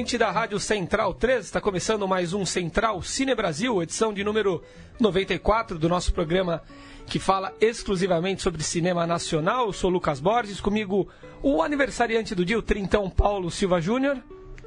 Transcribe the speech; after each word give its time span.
Ouvinte 0.00 0.16
da 0.16 0.30
Rádio 0.30 0.58
Central 0.58 1.12
3, 1.12 1.44
está 1.44 1.60
começando 1.60 2.08
mais 2.08 2.32
um 2.32 2.46
Central 2.46 3.02
Cine 3.02 3.34
Brasil, 3.34 3.82
edição 3.82 4.14
de 4.14 4.24
número 4.24 4.62
94 4.98 5.78
do 5.78 5.90
nosso 5.90 6.14
programa 6.14 6.62
que 7.06 7.18
fala 7.18 7.52
exclusivamente 7.60 8.40
sobre 8.40 8.62
cinema 8.62 9.06
nacional. 9.06 9.66
Eu 9.66 9.74
sou 9.74 9.90
Lucas 9.90 10.18
Borges, 10.18 10.58
comigo 10.58 11.06
o 11.42 11.62
aniversariante 11.62 12.34
do 12.34 12.46
dia, 12.46 12.58
o 12.58 12.62
Trintão 12.62 13.10
Paulo 13.10 13.50
Silva 13.50 13.78
Júnior. 13.78 14.16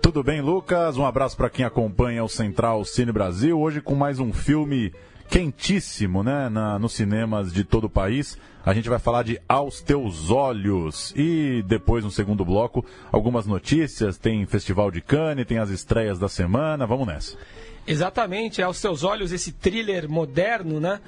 Tudo 0.03 0.21
bem, 0.21 0.39
Lucas? 0.39 0.97
Um 0.97 1.05
abraço 1.05 1.35
para 1.35 1.49
quem 1.49 1.65
acompanha 1.65 2.23
o 2.23 2.29
Central 2.29 2.85
Cine 2.85 3.11
Brasil. 3.11 3.59
Hoje 3.59 3.81
com 3.81 3.95
mais 3.95 4.19
um 4.19 4.31
filme 4.31 4.93
quentíssimo, 5.29 6.23
né, 6.23 6.49
na, 6.49 6.77
nos 6.77 6.93
cinemas 6.93 7.51
de 7.51 7.63
todo 7.63 7.85
o 7.85 7.89
país. 7.89 8.37
A 8.65 8.73
gente 8.73 8.87
vai 8.87 8.99
falar 8.99 9.23
de 9.23 9.39
Aos 9.47 9.81
Teus 9.81 10.31
Olhos. 10.31 11.13
E 11.15 11.63
depois, 11.67 12.03
no 12.03 12.11
segundo 12.11 12.45
bloco, 12.45 12.85
algumas 13.11 13.45
notícias. 13.45 14.17
Tem 14.17 14.45
Festival 14.45 14.89
de 14.89 15.01
Cannes, 15.01 15.45
tem 15.45 15.57
as 15.57 15.69
estreias 15.69 16.17
da 16.17 16.29
semana. 16.29 16.85
Vamos 16.85 17.07
nessa. 17.07 17.37
Exatamente, 17.85 18.61
Aos 18.61 18.79
Teus 18.79 19.03
Olhos, 19.03 19.33
esse 19.33 19.51
thriller 19.51 20.09
moderno, 20.09 20.79
né? 20.79 21.01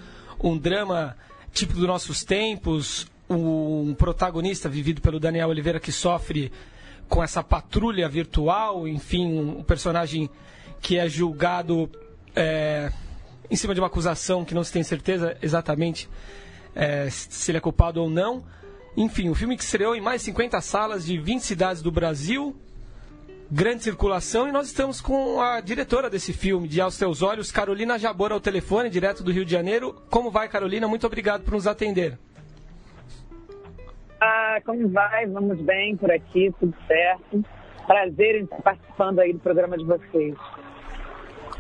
Um 0.44 0.58
drama 0.58 1.16
típico 1.54 1.80
dos 1.80 1.88
nossos 1.88 2.24
tempos. 2.24 3.08
Um 3.30 3.96
protagonista 3.96 4.68
vivido 4.68 5.02
pelo 5.02 5.20
Daniel 5.20 5.50
Oliveira 5.50 5.80
que 5.80 5.92
sofre 5.92 6.52
com 7.08 7.24
essa 7.24 7.42
patrulha 7.42 8.10
virtual. 8.10 8.86
Enfim, 8.86 9.26
um 9.26 9.64
personagem 9.64 10.30
que 10.82 10.98
é 10.98 11.08
julgado 11.08 11.90
é, 12.36 12.92
em 13.50 13.56
cima 13.56 13.74
de 13.74 13.80
uma 13.80 13.88
acusação 13.88 14.44
que 14.44 14.54
não 14.54 14.64
se 14.64 14.72
tem 14.72 14.84
certeza 14.84 15.38
exatamente 15.42 16.10
é, 16.76 17.10
se 17.10 17.52
ele 17.52 17.58
é 17.58 17.62
culpado 17.62 18.02
ou 18.02 18.10
não. 18.10 18.44
Enfim, 18.98 19.30
o 19.30 19.36
filme 19.36 19.58
que 19.58 19.64
estreou 19.64 19.96
em 19.96 20.02
mais 20.02 20.22
50 20.22 20.60
salas 20.62 21.06
de 21.06 21.18
20 21.18 21.42
cidades 21.42 21.82
do 21.82 21.92
Brasil, 21.92 22.56
grande 23.52 23.84
circulação, 23.84 24.48
e 24.48 24.52
nós 24.52 24.68
estamos 24.68 25.02
com 25.02 25.42
a 25.42 25.60
diretora 25.60 26.10
desse 26.10 26.32
filme, 26.32 26.68
de 26.68 26.80
Aos 26.80 26.98
Teus 26.98 27.22
Olhos, 27.22 27.52
Carolina 27.52 28.00
Jabor, 28.00 28.32
ao 28.32 28.40
telefone, 28.40 28.90
direto 28.90 29.24
do 29.24 29.32
Rio 29.32 29.46
de 29.46 29.52
Janeiro. 29.52 29.96
Como 30.10 30.32
vai, 30.32 30.48
Carolina? 30.48 30.88
Muito 30.88 31.06
obrigado 31.06 31.44
por 31.44 31.54
nos 31.54 31.68
atender. 31.68 32.18
Ah, 34.22 34.60
como 34.66 34.88
vai? 34.90 35.26
Vamos 35.28 35.60
bem 35.62 35.98
por 35.98 36.10
aqui, 36.10 36.54
tudo 36.60 36.74
certo. 36.88 37.44
Prazer 37.86 38.38
em 38.38 38.44
estar 38.46 38.62
participando 38.62 39.20
aí 39.20 39.34
do 39.34 39.40
programa 39.40 39.78
de 39.78 39.84
vocês. 39.84 40.36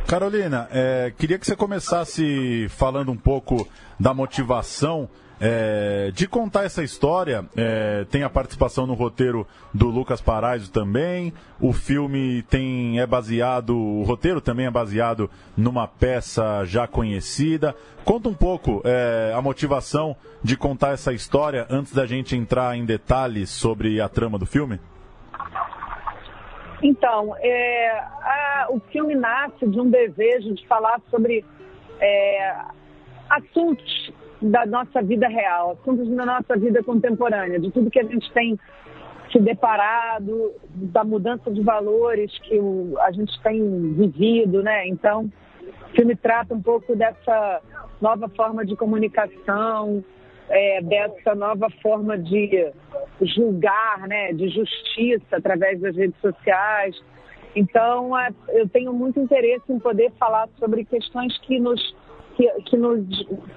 Carolina, 0.08 0.68
é, 0.72 1.12
queria 1.18 1.40
que 1.40 1.48
você 1.48 1.56
começasse 1.56 2.68
falando 2.70 3.12
um 3.12 3.18
pouco 3.18 3.68
da 4.00 4.14
motivação 4.14 5.10
é, 5.40 6.12
de 6.14 6.28
contar 6.28 6.64
essa 6.64 6.84
história. 6.84 7.44
É, 7.56 8.06
tem 8.12 8.22
a 8.22 8.30
participação 8.30 8.86
no 8.86 8.94
roteiro 8.94 9.48
do 9.74 9.88
Lucas 9.88 10.22
Paraiso 10.22 10.72
também. 10.72 11.34
O 11.60 11.74
filme 11.74 12.44
tem 12.44 13.00
é 13.00 13.08
baseado, 13.08 13.76
o 13.76 14.04
roteiro 14.04 14.40
também 14.40 14.68
é 14.68 14.72
baseado 14.72 15.28
numa 15.58 15.88
peça 15.88 16.64
já 16.66 16.88
conhecida. 16.88 17.76
Conta 18.04 18.30
um 18.30 18.36
pouco 18.36 18.84
é, 18.86 19.34
a 19.36 19.42
motivação 19.42 20.16
de 20.44 20.56
contar 20.56 20.92
essa 20.92 21.14
história 21.14 21.66
antes 21.68 21.94
da 21.94 22.06
gente 22.06 22.36
entrar 22.36 22.78
em 22.78 22.86
detalhes 22.86 23.50
sobre 23.50 24.00
a 24.00 24.08
trama 24.08 24.38
do 24.38 24.46
filme. 24.46 24.80
Então, 26.82 27.36
é, 27.40 27.90
a, 28.00 28.68
o 28.70 28.80
filme 28.92 29.16
nasce 29.16 29.68
de 29.68 29.80
um 29.80 29.90
desejo 29.90 30.54
de 30.54 30.68
falar 30.68 31.00
sobre 31.10 31.44
é, 32.00 32.56
assuntos 33.30 34.14
da 34.42 34.66
nossa 34.66 35.02
vida 35.02 35.28
real, 35.28 35.78
assuntos 35.80 36.08
da 36.10 36.26
nossa 36.26 36.58
vida 36.58 36.84
contemporânea, 36.84 37.60
de 37.60 37.72
tudo 37.72 37.90
que 37.90 38.00
a 38.00 38.04
gente 38.04 38.32
tem 38.34 38.60
se 39.32 39.40
deparado, 39.40 40.54
da 40.70 41.04
mudança 41.04 41.52
de 41.52 41.62
valores 41.62 42.32
que 42.40 42.60
o, 42.60 42.96
a 43.00 43.12
gente 43.12 43.42
tem 43.42 43.94
vivido, 43.94 44.62
né? 44.62 44.88
Então, 44.88 45.32
o 45.92 45.96
filme 45.96 46.16
trata 46.16 46.54
um 46.54 46.62
pouco 46.62 46.96
dessa 46.96 47.62
nova 48.02 48.30
forma 48.30 48.66
de 48.66 48.76
comunicação, 48.76 50.04
é, 50.50 50.82
dessa 50.82 51.34
nova 51.36 51.70
forma 51.82 52.18
de 52.18 52.72
julgar, 53.22 54.08
né, 54.08 54.34
de 54.34 54.50
justiça 54.50 55.38
através 55.38 55.80
das 55.80 55.96
redes 55.96 56.20
sociais. 56.20 56.96
Então, 57.56 58.18
é, 58.18 58.30
eu 58.50 58.68
tenho 58.68 58.94
muito 58.94 59.20
interesse 59.20 59.72
em 59.72 59.80
poder 59.80 60.12
falar 60.20 60.50
sobre 60.60 60.84
questões 60.84 61.38
que 61.40 61.60
nos, 61.60 61.96
que, 62.36 62.48
que 62.64 62.78
nos 62.78 63.06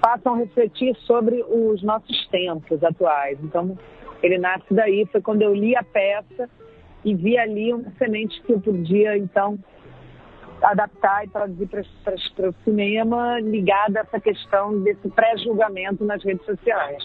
façam 0.01 0.37
refletir 0.37 0.95
sobre 1.01 1.43
os 1.43 1.83
nossos 1.83 2.27
tempos 2.29 2.83
atuais. 2.83 3.37
Então, 3.43 3.77
ele 4.23 4.37
nasce 4.37 4.73
daí. 4.73 5.05
Foi 5.11 5.21
quando 5.21 5.41
eu 5.41 5.53
li 5.53 5.75
a 5.75 5.83
peça 5.83 6.49
e 7.03 7.13
vi 7.13 7.37
ali 7.37 7.73
uma 7.73 7.91
semente 7.97 8.41
que 8.43 8.53
eu 8.53 8.59
podia, 8.59 9.17
então, 9.17 9.57
adaptar 10.61 11.25
e 11.25 11.29
traduzir 11.29 11.67
para 11.67 12.49
o 12.49 12.55
cinema 12.63 13.39
ligada 13.39 13.99
a 13.99 14.03
essa 14.03 14.19
questão 14.19 14.79
desse 14.81 15.09
pré-julgamento 15.09 16.03
nas 16.05 16.23
redes 16.23 16.45
sociais. 16.45 17.03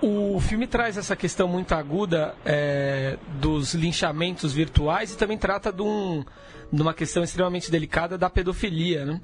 O 0.00 0.40
filme 0.40 0.66
traz 0.66 0.96
essa 0.96 1.14
questão 1.14 1.46
muito 1.46 1.72
aguda 1.72 2.34
é, 2.44 3.16
dos 3.40 3.72
linchamentos 3.72 4.52
virtuais 4.52 5.12
e 5.12 5.16
também 5.16 5.38
trata 5.38 5.72
de, 5.72 5.80
um, 5.80 6.24
de, 6.72 6.82
uma 6.82 6.92
questão 6.92 7.22
extremamente 7.22 7.70
delicada 7.70 8.18
da 8.18 8.28
pedofilia. 8.28 9.04
Né? 9.04 9.20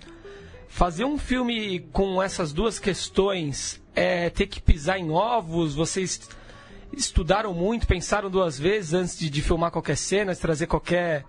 Fazer 0.68 1.04
um 1.04 1.18
filme 1.18 1.80
com 1.92 2.22
essas 2.22 2.52
duas 2.52 2.78
questões 2.78 3.82
é 3.92 4.30
ter 4.30 4.46
que 4.46 4.62
pisar 4.62 5.00
em 5.00 5.10
ovos? 5.10 5.74
Vocês 5.74 6.28
estudaram 6.92 7.52
muito, 7.52 7.84
pensaram 7.84 8.30
duas 8.30 8.56
vezes 8.56 8.94
antes 8.94 9.18
de, 9.18 9.28
de 9.28 9.42
filmar 9.42 9.72
qualquer 9.72 9.96
cena, 9.96 10.32
de 10.32 10.40
trazer 10.40 10.68
qualquer, 10.68 11.24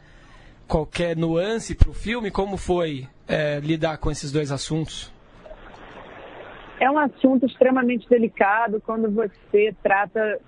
qualquer 0.69 1.17
nuance 1.17 1.75
para 1.75 1.89
o 1.89 1.93
filme? 1.93 2.29
Como 2.29 2.55
foi 2.55 3.07
é, 3.27 3.59
lidar 3.59 3.97
com 3.97 4.11
esses 4.11 4.31
dois 4.31 4.51
assuntos? 4.51 5.11
É 6.79 6.89
um 6.89 6.97
assunto 6.97 7.45
extremamente 7.45 8.07
delicado 8.07 8.81
quando 8.85 9.11
você 9.11 9.75
trata 9.83 10.39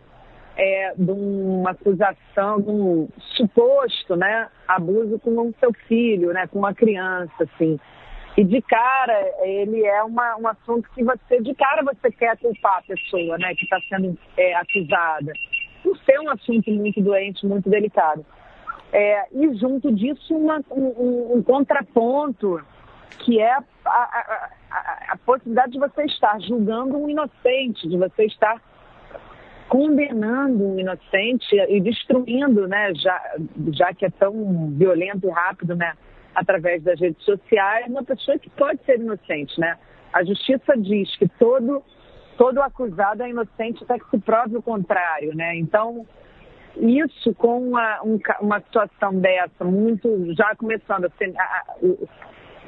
é, 0.56 0.94
de 0.96 1.12
uma 1.12 1.72
acusação, 1.72 2.62
de 2.62 2.70
um 2.70 3.10
suposto 3.36 4.16
né, 4.16 4.48
abuso 4.68 5.20
com 5.20 5.32
o 5.32 5.54
seu 5.60 5.74
filho, 5.88 6.32
né, 6.32 6.48
com 6.48 6.60
uma 6.60 6.74
criança, 6.74 7.34
assim. 7.44 7.80
E 8.38 8.46
de 8.46 8.62
cara, 8.62 9.30
ele 9.42 9.86
é 9.86 10.02
uma, 10.04 10.38
um 10.38 10.48
assunto 10.48 10.90
que 10.96 11.04
você, 11.04 11.42
de 11.42 11.54
cara, 11.54 11.84
você 11.84 12.10
quer 12.12 12.38
culpar 12.38 12.78
a 12.78 12.82
pessoa 12.84 13.38
né, 13.38 13.54
que 13.56 13.66
está 13.66 13.78
sendo 13.90 14.18
é, 14.38 14.56
acusada. 14.56 15.34
Por 15.84 15.98
ser 16.06 16.20
um 16.20 16.30
assunto 16.30 16.72
muito 16.72 17.02
doente, 17.02 17.46
muito 17.46 17.70
delicado. 17.70 18.26
É, 18.94 19.26
e 19.32 19.54
junto 19.56 19.92
disso, 19.94 20.36
uma, 20.36 20.62
um, 20.70 21.38
um, 21.38 21.44
contraponto 21.44 22.62
que 23.20 23.40
é 23.40 23.54
a, 23.54 23.64
a, 23.86 24.50
a, 24.70 25.14
a, 25.14 25.18
possibilidade 25.26 25.72
de 25.72 25.80
você 25.80 26.04
estar 26.04 26.40
julgando 26.42 26.98
um 26.98 27.10
inocente, 27.10 27.88
de 27.88 27.98
você 27.98 28.26
estar 28.26 28.62
condenando 29.70 30.66
um 30.66 30.80
inocente 30.80 31.56
e 31.56 31.80
destruindo, 31.80 32.68
né, 32.68 32.94
já, 32.96 33.36
já 33.72 33.94
que 33.94 34.06
é 34.06 34.10
tão 34.10 34.70
violento 34.72 35.26
e 35.26 35.30
rápido, 35.30 35.74
né, 35.76 35.94
através 36.36 36.84
das 36.84 37.00
redes 37.00 37.24
sociais, 37.24 37.88
uma 37.88 38.04
pessoa 38.04 38.38
que 38.38 38.50
pode 38.50 38.84
ser 38.84 39.00
inocente, 39.00 39.58
né? 39.60 39.78
A 40.12 40.24
justiça 40.26 40.76
diz 40.78 41.16
que 41.16 41.28
todo 41.28 41.82
todo 42.38 42.62
acusado 42.62 43.22
é 43.24 43.30
inocente 43.30 43.84
até 43.84 44.00
que 44.00 44.10
se 44.10 44.18
prove 44.18 44.58
o 44.58 44.62
contrário, 44.62 45.36
né? 45.36 45.56
Então, 45.58 46.08
isso 46.78 47.34
com 47.36 47.70
uma, 47.70 48.02
um, 48.04 48.20
uma 48.42 48.60
situação 48.62 49.16
dessa, 49.20 49.64
muito 49.64 50.34
já 50.36 50.56
começando 50.56 51.06
a 51.06 51.10
ser, 51.12 51.34
a, 51.38 51.64
o, 51.82 52.08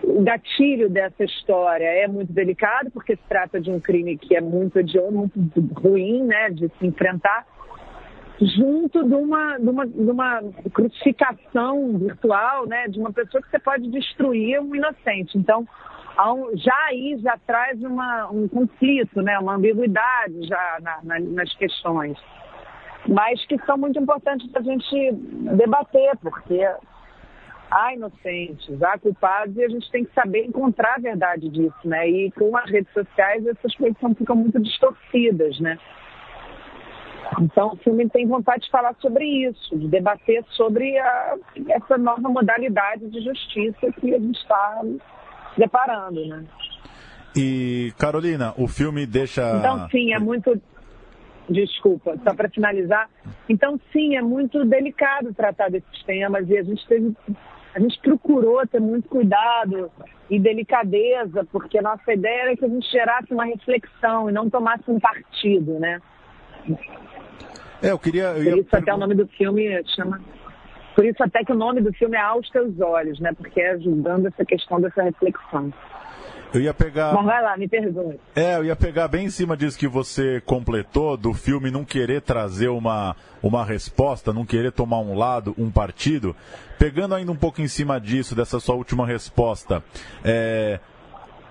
o 0.03 0.21
gatilho 0.21 0.89
dessa 0.89 1.23
história 1.23 1.85
é 1.85 2.07
muito 2.07 2.31
delicado, 2.33 2.91
porque 2.91 3.15
se 3.15 3.23
trata 3.29 3.59
de 3.59 3.71
um 3.71 3.79
crime 3.79 4.17
que 4.17 4.35
é 4.35 4.41
muito 4.41 4.77
hediondo, 4.77 5.31
muito 5.35 5.61
ruim, 5.79 6.23
né, 6.23 6.49
de 6.49 6.69
se 6.77 6.85
enfrentar, 6.85 7.45
junto 8.41 9.03
de 9.03 9.15
uma, 9.15 9.57
de 9.57 9.69
uma, 9.69 9.87
de 9.87 10.11
uma 10.11 10.41
crucificação 10.73 11.97
virtual, 11.97 12.65
né, 12.67 12.87
de 12.87 12.99
uma 12.99 13.13
pessoa 13.13 13.41
que 13.41 13.49
você 13.49 13.59
pode 13.59 13.89
destruir 13.89 14.59
um 14.59 14.75
inocente. 14.75 15.37
Então, 15.37 15.65
já 16.55 16.85
aí 16.87 17.17
já 17.21 17.37
traz 17.45 17.81
uma, 17.81 18.29
um 18.29 18.47
conflito, 18.47 19.21
né, 19.21 19.39
uma 19.39 19.55
ambiguidade 19.55 20.45
já 20.47 20.77
na, 20.81 20.99
na, 21.03 21.19
nas 21.19 21.53
questões, 21.55 22.17
mas 23.07 23.45
que 23.45 23.57
são 23.65 23.77
muito 23.77 23.99
importantes 23.99 24.49
para 24.51 24.61
a 24.61 24.63
gente 24.63 25.11
debater, 25.11 26.17
porque 26.21 26.65
há 27.69 27.93
inocentes, 27.93 28.81
há 28.81 28.97
culpados 28.97 29.55
e 29.57 29.63
a 29.63 29.69
gente 29.69 29.89
tem 29.91 30.05
que 30.05 30.13
saber 30.13 30.45
encontrar 30.45 30.95
a 30.95 31.01
verdade 31.01 31.49
disso, 31.49 31.75
né? 31.83 32.07
E 32.07 32.31
com 32.31 32.55
as 32.55 32.69
redes 32.69 32.91
sociais 32.93 33.45
essas 33.45 33.75
coisas 33.75 33.97
ficam 34.17 34.35
muito 34.35 34.59
distorcidas, 34.61 35.59
né? 35.59 35.77
Então 37.41 37.73
o 37.73 37.77
filme 37.77 38.07
tem 38.09 38.27
vontade 38.27 38.65
de 38.65 38.71
falar 38.71 38.95
sobre 39.01 39.25
isso, 39.25 39.77
de 39.77 39.87
debater 39.87 40.43
sobre 40.51 40.97
a, 40.99 41.35
essa 41.69 41.97
nova 41.97 42.29
modalidade 42.29 43.09
de 43.09 43.21
justiça 43.21 43.91
que 43.99 44.13
a 44.13 44.19
gente 44.19 44.37
está 44.37 44.81
deparando, 45.57 46.25
né? 46.27 46.45
E 47.35 47.91
Carolina, 47.97 48.53
o 48.57 48.67
filme 48.67 49.07
deixa. 49.07 49.57
Então 49.57 49.89
sim, 49.89 50.13
é 50.13 50.19
muito 50.19 50.61
Desculpa, 51.49 52.17
só 52.23 52.33
para 52.33 52.49
finalizar. 52.49 53.09
Então, 53.49 53.79
sim, 53.91 54.15
é 54.15 54.21
muito 54.21 54.63
delicado 54.65 55.33
tratar 55.33 55.69
desses 55.69 56.03
temas 56.03 56.49
e 56.49 56.57
a 56.57 56.63
gente 56.63 56.87
teve, 56.87 57.13
a 57.75 57.79
gente 57.79 57.99
procurou 57.99 58.65
ter 58.65 58.79
muito 58.79 59.09
cuidado 59.09 59.91
e 60.29 60.39
delicadeza, 60.39 61.45
porque 61.51 61.77
a 61.77 61.81
nossa 61.81 62.13
ideia 62.13 62.43
era 62.43 62.57
que 62.57 62.65
a 62.65 62.69
gente 62.69 62.89
gerasse 62.89 63.33
uma 63.33 63.45
reflexão 63.45 64.29
e 64.29 64.33
não 64.33 64.49
tomasse 64.49 64.83
um 64.87 64.99
partido, 64.99 65.79
né? 65.79 65.99
É, 67.81 67.91
eu 67.91 67.99
queria. 67.99 68.27
Eu 68.27 68.33
Por 68.33 68.41
isso 68.41 68.49
perguntar... 68.51 68.77
até 68.77 68.93
o 68.93 68.97
nome 68.97 69.15
do 69.15 69.27
filme 69.27 69.83
chama. 69.95 70.21
Por 70.95 71.05
isso 71.05 71.21
até 71.23 71.43
que 71.43 71.51
o 71.51 71.55
nome 71.55 71.81
do 71.81 71.91
filme 71.91 72.15
é 72.15 72.21
Aos 72.21 72.49
Teus 72.49 72.79
Olhos, 72.79 73.19
né? 73.19 73.33
Porque 73.33 73.59
é 73.59 73.71
ajudando 73.71 74.27
essa 74.27 74.45
questão 74.45 74.79
dessa 74.79 75.03
reflexão. 75.03 75.73
Eu 76.53 76.61
ia 76.61 76.73
pegar. 76.73 77.13
Mas 77.13 77.25
vai 77.25 77.41
lá, 77.41 77.57
me 77.57 77.67
pergunte. 77.67 78.19
É, 78.35 78.55
eu 78.57 78.65
ia 78.65 78.75
pegar 78.75 79.07
bem 79.07 79.25
em 79.25 79.29
cima 79.29 79.57
disso 79.57 79.77
que 79.77 79.87
você 79.87 80.39
completou, 80.45 81.17
do 81.17 81.33
filme 81.33 81.71
não 81.71 81.83
querer 81.83 82.21
trazer 82.21 82.67
uma, 82.67 83.15
uma 83.41 83.65
resposta, 83.65 84.31
não 84.31 84.45
querer 84.45 84.71
tomar 84.71 84.99
um 84.99 85.17
lado, 85.17 85.55
um 85.57 85.71
partido. 85.71 86.35
Pegando 86.77 87.15
ainda 87.15 87.31
um 87.31 87.35
pouco 87.35 87.61
em 87.61 87.67
cima 87.67 87.99
disso, 87.99 88.35
dessa 88.35 88.59
sua 88.59 88.75
última 88.75 89.05
resposta. 89.05 89.83
É, 90.23 90.79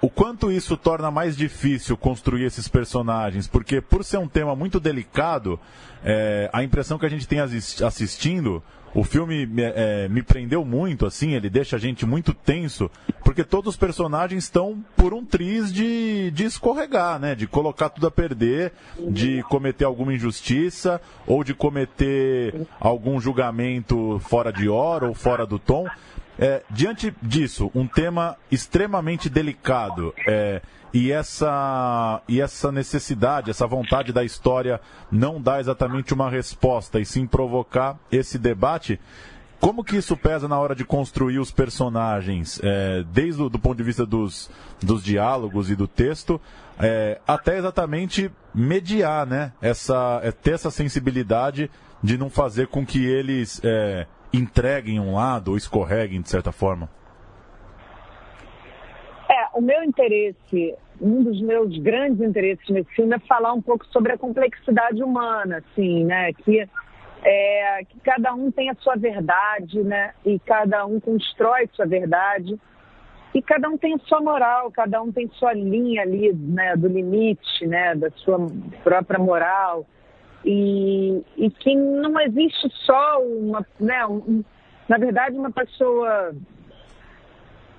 o 0.03 0.11
quanto 0.11 0.51
isso 0.51 0.77
torna 0.77 1.13
mais 1.13 1.37
difícil 1.37 1.97
construir 1.97 2.45
esses 2.45 2.67
personagens, 2.67 3.47
porque 3.47 3.81
por 3.81 4.05
ser 4.05 4.19
um 4.19 4.27
tema 4.27 4.57
muito 4.57 4.81
delicado, 4.81 5.61
é, 6.05 6.51
a 6.53 6.65
impressão 6.65 6.99
que 6.99 7.07
a 7.07 7.09
gente 7.09 7.29
tem 7.29 7.39
assistindo, 7.39 8.61
o 8.95 9.05
filme 9.05 9.49
é, 9.59 10.09
me 10.09 10.21
prendeu 10.21 10.65
muito, 10.65 11.07
assim, 11.07 11.35
ele 11.35 11.49
deixa 11.49 11.77
a 11.77 11.79
gente 11.79 12.05
muito 12.05 12.35
tenso, 12.35 12.91
porque 13.25 13.45
todos 13.45 13.71
os 13.71 13.77
personagens 13.77 14.45
estão 14.45 14.85
por 14.97 15.15
um 15.15 15.25
triz 15.25 15.73
de, 15.73 16.33
de 16.33 16.45
escorregar, 16.45 17.19
né? 17.19 17.35
De 17.35 17.47
colocar 17.47 17.89
tudo 17.89 18.07
a 18.09 18.11
perder, 18.11 18.73
de 19.09 19.43
cometer 19.45 19.85
alguma 19.85 20.13
injustiça, 20.13 21.01
ou 21.27 21.43
de 21.43 21.55
cometer 21.55 22.67
algum 22.79 23.19
julgamento 23.21 24.21
fora 24.25 24.53
de 24.53 24.69
hora 24.69 25.07
ou 25.07 25.15
fora 25.15 25.47
do 25.47 25.59
tom. 25.59 25.87
É, 26.43 26.61
diante 26.69 27.15
disso, 27.23 27.71
um 27.73 27.87
tema 27.87 28.37
extremamente 28.51 29.31
delicado, 29.31 30.13
é, 30.27 30.61
e 30.93 31.13
essa, 31.13 32.21
e 32.27 32.41
essa 32.41 32.73
necessidade, 32.73 33.49
essa 33.49 33.65
vontade 33.65 34.13
da 34.13 34.25
história 34.25 34.81
não 35.09 35.41
dá 35.41 35.61
exatamente 35.61 36.13
uma 36.13 36.29
resposta 36.29 36.99
e 36.99 37.07
sim 37.07 37.29
provocar 37.29 37.97
esse 38.11 38.41
debate. 38.41 38.99
Como 39.61 39.85
que 39.85 39.95
isso 39.95 40.17
pesa 40.17 40.49
na 40.49 40.59
hora 40.59 40.75
de 40.75 40.85
construir 40.85 41.39
os 41.39 41.53
personagens, 41.53 42.59
é, 42.61 43.05
desde 43.13 43.41
o 43.41 43.49
do 43.49 43.61
ponto 43.61 43.77
de 43.77 43.85
vista 43.85 44.05
dos, 44.05 44.51
dos 44.83 45.05
diálogos 45.05 45.71
e 45.71 45.77
do 45.77 45.87
texto, 45.87 46.41
é, 46.77 47.21
até 47.25 47.57
exatamente 47.57 48.33
mediar, 48.53 49.25
né? 49.29 49.53
Essa, 49.63 50.19
é, 50.25 50.33
ter 50.33 50.55
essa 50.55 50.73
sensibilidade 50.73 51.71
de 52.03 52.19
não 52.19 52.29
fazer 52.29 52.67
com 52.67 52.85
que 52.85 53.05
eles 53.05 53.61
é, 54.33 54.37
entreguem 54.37 55.01
um 55.01 55.15
lado 55.15 55.53
ou 55.53 55.57
escorreguem 55.57 56.21
de 56.21 56.29
certa 56.29 56.53
forma 56.53 56.89
o 59.53 59.61
meu 59.61 59.83
interesse, 59.85 60.75
um 61.01 61.23
dos 61.23 61.41
meus 61.41 61.77
grandes 61.79 62.21
interesses 62.21 62.69
nesse 62.69 62.91
filme 62.95 63.15
é 63.15 63.19
falar 63.21 63.53
um 63.53 63.61
pouco 63.61 63.87
sobre 63.87 64.13
a 64.13 64.19
complexidade 64.19 65.03
humana, 65.03 65.59
assim, 65.59 66.05
né? 66.05 66.33
Que, 66.33 66.67
é, 67.23 67.85
que 67.85 68.01
cada 68.01 68.35
um 68.35 68.51
tem 68.51 68.71
a 68.71 68.75
sua 68.77 68.97
verdade, 68.97 69.83
né? 69.83 70.15
E 70.25 70.39
cada 70.39 70.87
um 70.87 70.99
constrói 70.99 71.69
sua 71.75 71.87
verdade. 71.87 72.59
E 73.35 73.41
cada 73.41 73.69
um 73.69 73.79
tem 73.79 73.95
a 73.95 73.99
sua 73.99 74.21
moral, 74.21 74.71
cada 74.71 75.03
um 75.03 75.11
tem 75.11 75.29
sua 75.35 75.53
linha 75.53 76.03
ali, 76.03 76.33
né? 76.33 76.77
Do 76.77 76.89
limite, 76.89 77.67
né? 77.67 77.95
Da 77.95 78.11
sua 78.11 78.39
própria 78.83 79.19
moral. 79.19 79.87
E, 80.45 81.23
e 81.37 81.51
que 81.51 81.75
não 81.75 82.21
existe 82.21 82.69
só 82.85 83.23
uma, 83.23 83.65
né? 83.79 84.05
Um, 84.07 84.43
na 84.89 84.99
verdade, 84.99 85.37
uma 85.37 85.51
pessoa 85.51 86.35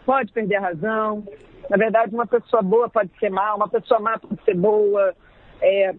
pode 0.06 0.32
perder 0.32 0.56
a 0.56 0.62
razão, 0.62 1.24
na 1.70 1.78
verdade, 1.78 2.14
uma 2.14 2.28
pessoa 2.28 2.62
boa 2.62 2.90
pode 2.90 3.10
ser 3.20 3.30
má, 3.30 3.56
uma 3.56 3.68
pessoa 3.68 4.00
má 4.00 4.18
pode 4.20 4.42
ser 4.44 4.56
boa. 4.56 5.16
É, 5.62 5.96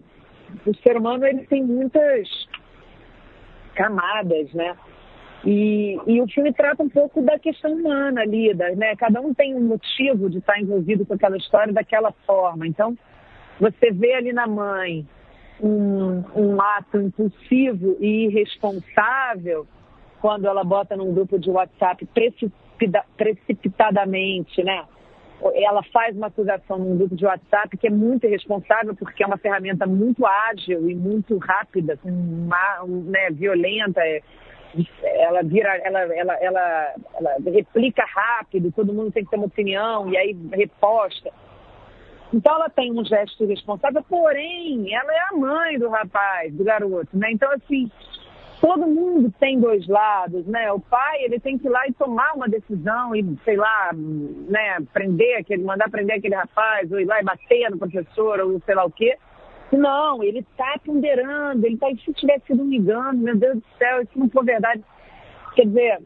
o 0.65 0.75
ser 0.75 0.97
humano 0.97 1.25
ele 1.25 1.45
tem 1.47 1.63
muitas 1.63 2.27
camadas, 3.73 4.51
né? 4.53 4.75
E, 5.43 5.99
e, 6.07 6.21
o 6.21 6.27
filme 6.27 6.51
trata 6.53 6.81
um 6.81 6.89
pouco 6.89 7.21
da 7.21 7.37
questão 7.37 7.73
humana 7.73 8.21
ali, 8.21 8.53
né? 8.53 8.95
Cada 8.95 9.21
um 9.21 9.33
tem 9.33 9.53
um 9.53 9.61
motivo 9.61 10.29
de 10.29 10.39
estar 10.39 10.59
envolvido 10.59 11.05
com 11.05 11.13
aquela 11.13 11.37
história 11.37 11.71
daquela 11.71 12.11
forma. 12.25 12.65
Então, 12.65 12.97
você 13.59 13.91
vê 13.91 14.13
ali 14.13 14.33
na 14.33 14.47
mãe 14.47 15.07
um, 15.61 16.23
um 16.35 16.61
ato 16.61 16.97
impulsivo 16.97 17.97
e 17.99 18.27
irresponsável 18.27 19.67
quando 20.21 20.47
ela 20.47 20.63
bota 20.63 20.95
num 20.95 21.13
grupo 21.13 21.37
de 21.37 21.49
WhatsApp 21.49 22.07
precipitadamente, 23.17 24.63
né? 24.63 24.85
ela 25.53 25.83
faz 25.83 26.15
uma 26.15 26.27
acusação 26.27 26.79
num 26.79 26.97
grupo 26.97 27.15
de 27.15 27.25
WhatsApp 27.25 27.77
que 27.77 27.87
é 27.87 27.89
muito 27.89 28.25
irresponsável 28.25 28.95
porque 28.95 29.23
é 29.23 29.27
uma 29.27 29.37
ferramenta 29.37 29.85
muito 29.85 30.25
ágil 30.25 30.89
e 30.89 30.95
muito 30.95 31.37
rápida, 31.37 31.99
né, 32.03 33.29
violenta, 33.31 34.01
é, 34.01 34.21
ela 35.03 35.41
vira, 35.43 35.77
ela, 35.77 35.99
ela, 36.01 36.33
ela, 36.35 36.93
ela 37.13 37.35
replica 37.45 38.03
rápido, 38.05 38.71
todo 38.71 38.93
mundo 38.93 39.11
tem 39.11 39.23
que 39.23 39.29
ter 39.29 39.37
uma 39.37 39.45
opinião 39.45 40.09
e 40.09 40.17
aí 40.17 40.37
reposta. 40.51 41.31
Então 42.35 42.53
ela 42.53 42.69
tem 42.69 42.91
um 42.91 43.05
gesto 43.05 43.45
irresponsável, 43.45 44.03
porém 44.03 44.93
ela 44.93 45.13
é 45.13 45.19
a 45.31 45.37
mãe 45.37 45.79
do 45.79 45.87
rapaz, 45.87 46.53
do 46.53 46.65
garoto, 46.65 47.17
né? 47.17 47.31
Então 47.31 47.49
assim, 47.53 47.89
todo 48.59 48.85
mundo 48.85 49.33
tem 49.39 49.57
dois 49.57 49.87
lados, 49.87 50.45
né? 50.45 50.69
O 50.73 50.79
pai, 50.81 51.23
ele 51.23 51.39
tem 51.39 51.57
que 51.57 51.65
ir 51.65 51.69
lá 51.69 51.87
e 51.87 51.93
tomar 51.93 52.33
uma 52.33 52.49
decisão 52.49 53.15
e, 53.15 53.23
sei 53.45 53.55
lá, 53.55 53.91
né, 53.93 54.79
prender 54.91 55.37
aquele, 55.37 55.63
mandar 55.63 55.89
prender 55.89 56.17
aquele 56.17 56.35
rapaz, 56.35 56.91
ou 56.91 56.99
ir 56.99 57.05
lá 57.05 57.21
e 57.21 57.23
bater 57.23 57.71
no 57.71 57.77
professor, 57.77 58.41
ou 58.41 58.61
sei 58.65 58.75
lá 58.75 58.83
o 58.83 58.91
quê. 58.91 59.17
Não, 59.71 60.21
ele 60.21 60.39
está 60.39 60.75
ponderando, 60.85 61.65
ele 61.65 61.75
está, 61.75 61.87
se 61.87 62.13
tivesse 62.13 62.47
sido 62.47 62.63
um 62.63 62.73
engano, 62.73 63.17
meu 63.17 63.37
Deus 63.37 63.55
do 63.55 63.63
céu, 63.77 64.01
isso 64.01 64.19
não 64.19 64.29
for 64.29 64.43
verdade. 64.43 64.83
Quer 65.55 65.67
dizer, 65.67 65.99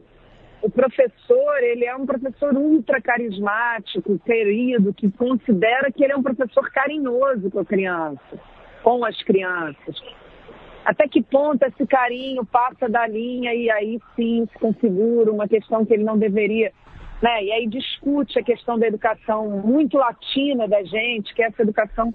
o 0.62 0.70
professor, 0.70 1.62
ele 1.62 1.84
é 1.84 1.96
um 1.96 2.06
professor 2.06 2.54
ultra 2.54 3.00
carismático, 3.00 4.18
querido, 4.20 4.92
que 4.92 5.10
considera 5.10 5.90
que 5.90 6.04
ele 6.04 6.12
é 6.12 6.16
um 6.16 6.22
professor 6.22 6.70
carinhoso 6.70 7.50
com 7.50 7.60
a 7.60 7.64
criança, 7.64 8.38
com 8.82 9.04
as 9.04 9.20
crianças 9.22 9.96
até 10.84 11.06
que 11.06 11.22
ponto 11.22 11.62
esse 11.64 11.86
carinho 11.86 12.44
passa 12.44 12.88
da 12.88 13.06
linha 13.06 13.54
e 13.54 13.70
aí 13.70 14.00
sim 14.16 14.46
se 14.50 14.58
configura 14.58 15.30
uma 15.30 15.46
questão 15.46 15.84
que 15.84 15.92
ele 15.92 16.04
não 16.04 16.18
deveria. 16.18 16.72
Né? 17.22 17.44
E 17.44 17.52
aí 17.52 17.66
discute 17.66 18.38
a 18.38 18.42
questão 18.42 18.78
da 18.78 18.86
educação 18.86 19.48
muito 19.48 19.98
latina 19.98 20.66
da 20.66 20.82
gente, 20.82 21.34
que 21.34 21.42
é 21.42 21.46
essa 21.46 21.62
educação 21.62 22.14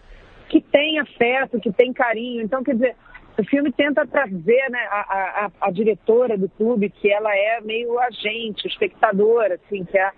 que 0.49 0.61
tem 0.61 0.99
afeto, 0.99 1.59
que 1.59 1.71
tem 1.71 1.93
carinho. 1.93 2.41
Então, 2.41 2.63
quer 2.63 2.73
dizer, 2.73 2.95
o 3.37 3.43
filme 3.43 3.71
tenta 3.71 4.07
trazer 4.07 4.69
né, 4.69 4.87
a, 4.89 5.45
a, 5.45 5.51
a 5.67 5.71
diretora 5.71 6.37
do 6.37 6.49
clube, 6.49 6.89
que 6.89 7.11
ela 7.11 7.35
é 7.35 7.59
meio 7.61 7.99
agente, 7.99 8.67
espectadora, 8.67 9.55
assim, 9.55 9.83
que, 9.83 9.97
é, 9.97 10.11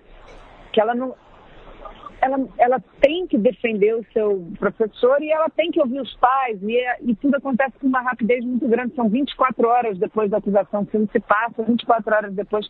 que 0.72 0.80
ela 0.80 0.94
não, 0.94 1.16
ela, 2.22 2.48
ela 2.58 2.84
tem 3.02 3.28
que 3.28 3.38
defender 3.38 3.96
o 3.96 4.06
seu 4.14 4.48
professor 4.60 5.22
e 5.22 5.32
ela 5.32 5.50
tem 5.50 5.72
que 5.72 5.80
ouvir 5.80 6.00
os 6.00 6.14
pais, 6.16 6.60
e, 6.62 6.78
é, 6.78 6.98
e 7.02 7.16
tudo 7.16 7.36
acontece 7.38 7.78
com 7.80 7.88
uma 7.88 8.02
rapidez 8.02 8.44
muito 8.44 8.68
grande. 8.68 8.96
São 8.96 9.10
24 9.10 9.68
horas 9.68 9.98
depois 9.98 10.30
da 10.30 10.38
acusação, 10.38 10.84
o 10.84 10.86
filme 10.86 11.10
se 11.12 11.20
passa 11.20 11.64
24 11.64 12.16
horas 12.16 12.34
depois 12.34 12.68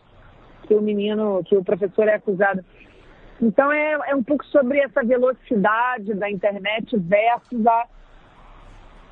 que 0.66 0.74
o 0.74 0.82
menino, 0.82 1.42
que 1.44 1.56
o 1.56 1.64
professor 1.64 2.08
é 2.08 2.14
acusado. 2.14 2.64
Então 3.40 3.70
é, 3.70 3.98
é 4.08 4.14
um 4.14 4.22
pouco 4.22 4.44
sobre 4.46 4.78
essa 4.80 5.02
velocidade 5.02 6.12
da 6.14 6.30
internet 6.30 6.96
versus 6.96 7.66
a, 7.66 7.86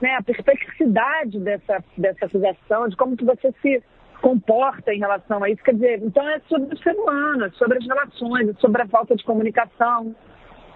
né, 0.01 0.17
a 0.17 0.23
perplexidade 0.23 1.39
dessa, 1.41 1.83
dessa 1.97 2.27
acusação, 2.27 2.89
de 2.89 2.97
como 2.97 3.17
que 3.17 3.25
você 3.25 3.53
se 3.63 3.83
comporta 4.21 4.93
em 4.93 4.99
relação 4.99 5.43
a 5.43 5.51
isso. 5.51 5.63
Quer 5.63 5.75
dizer, 5.75 6.03
então 6.03 6.29
é 6.29 6.41
sobre 6.49 6.75
o 6.75 6.79
ser 6.79 6.95
humano, 6.95 7.45
é 7.45 7.51
sobre 7.51 7.79
as 7.79 7.87
relações, 7.87 8.49
é 8.49 8.55
sobre 8.55 8.83
a 8.83 8.89
falta 8.89 9.15
de 9.15 9.25
comunicação, 9.25 10.15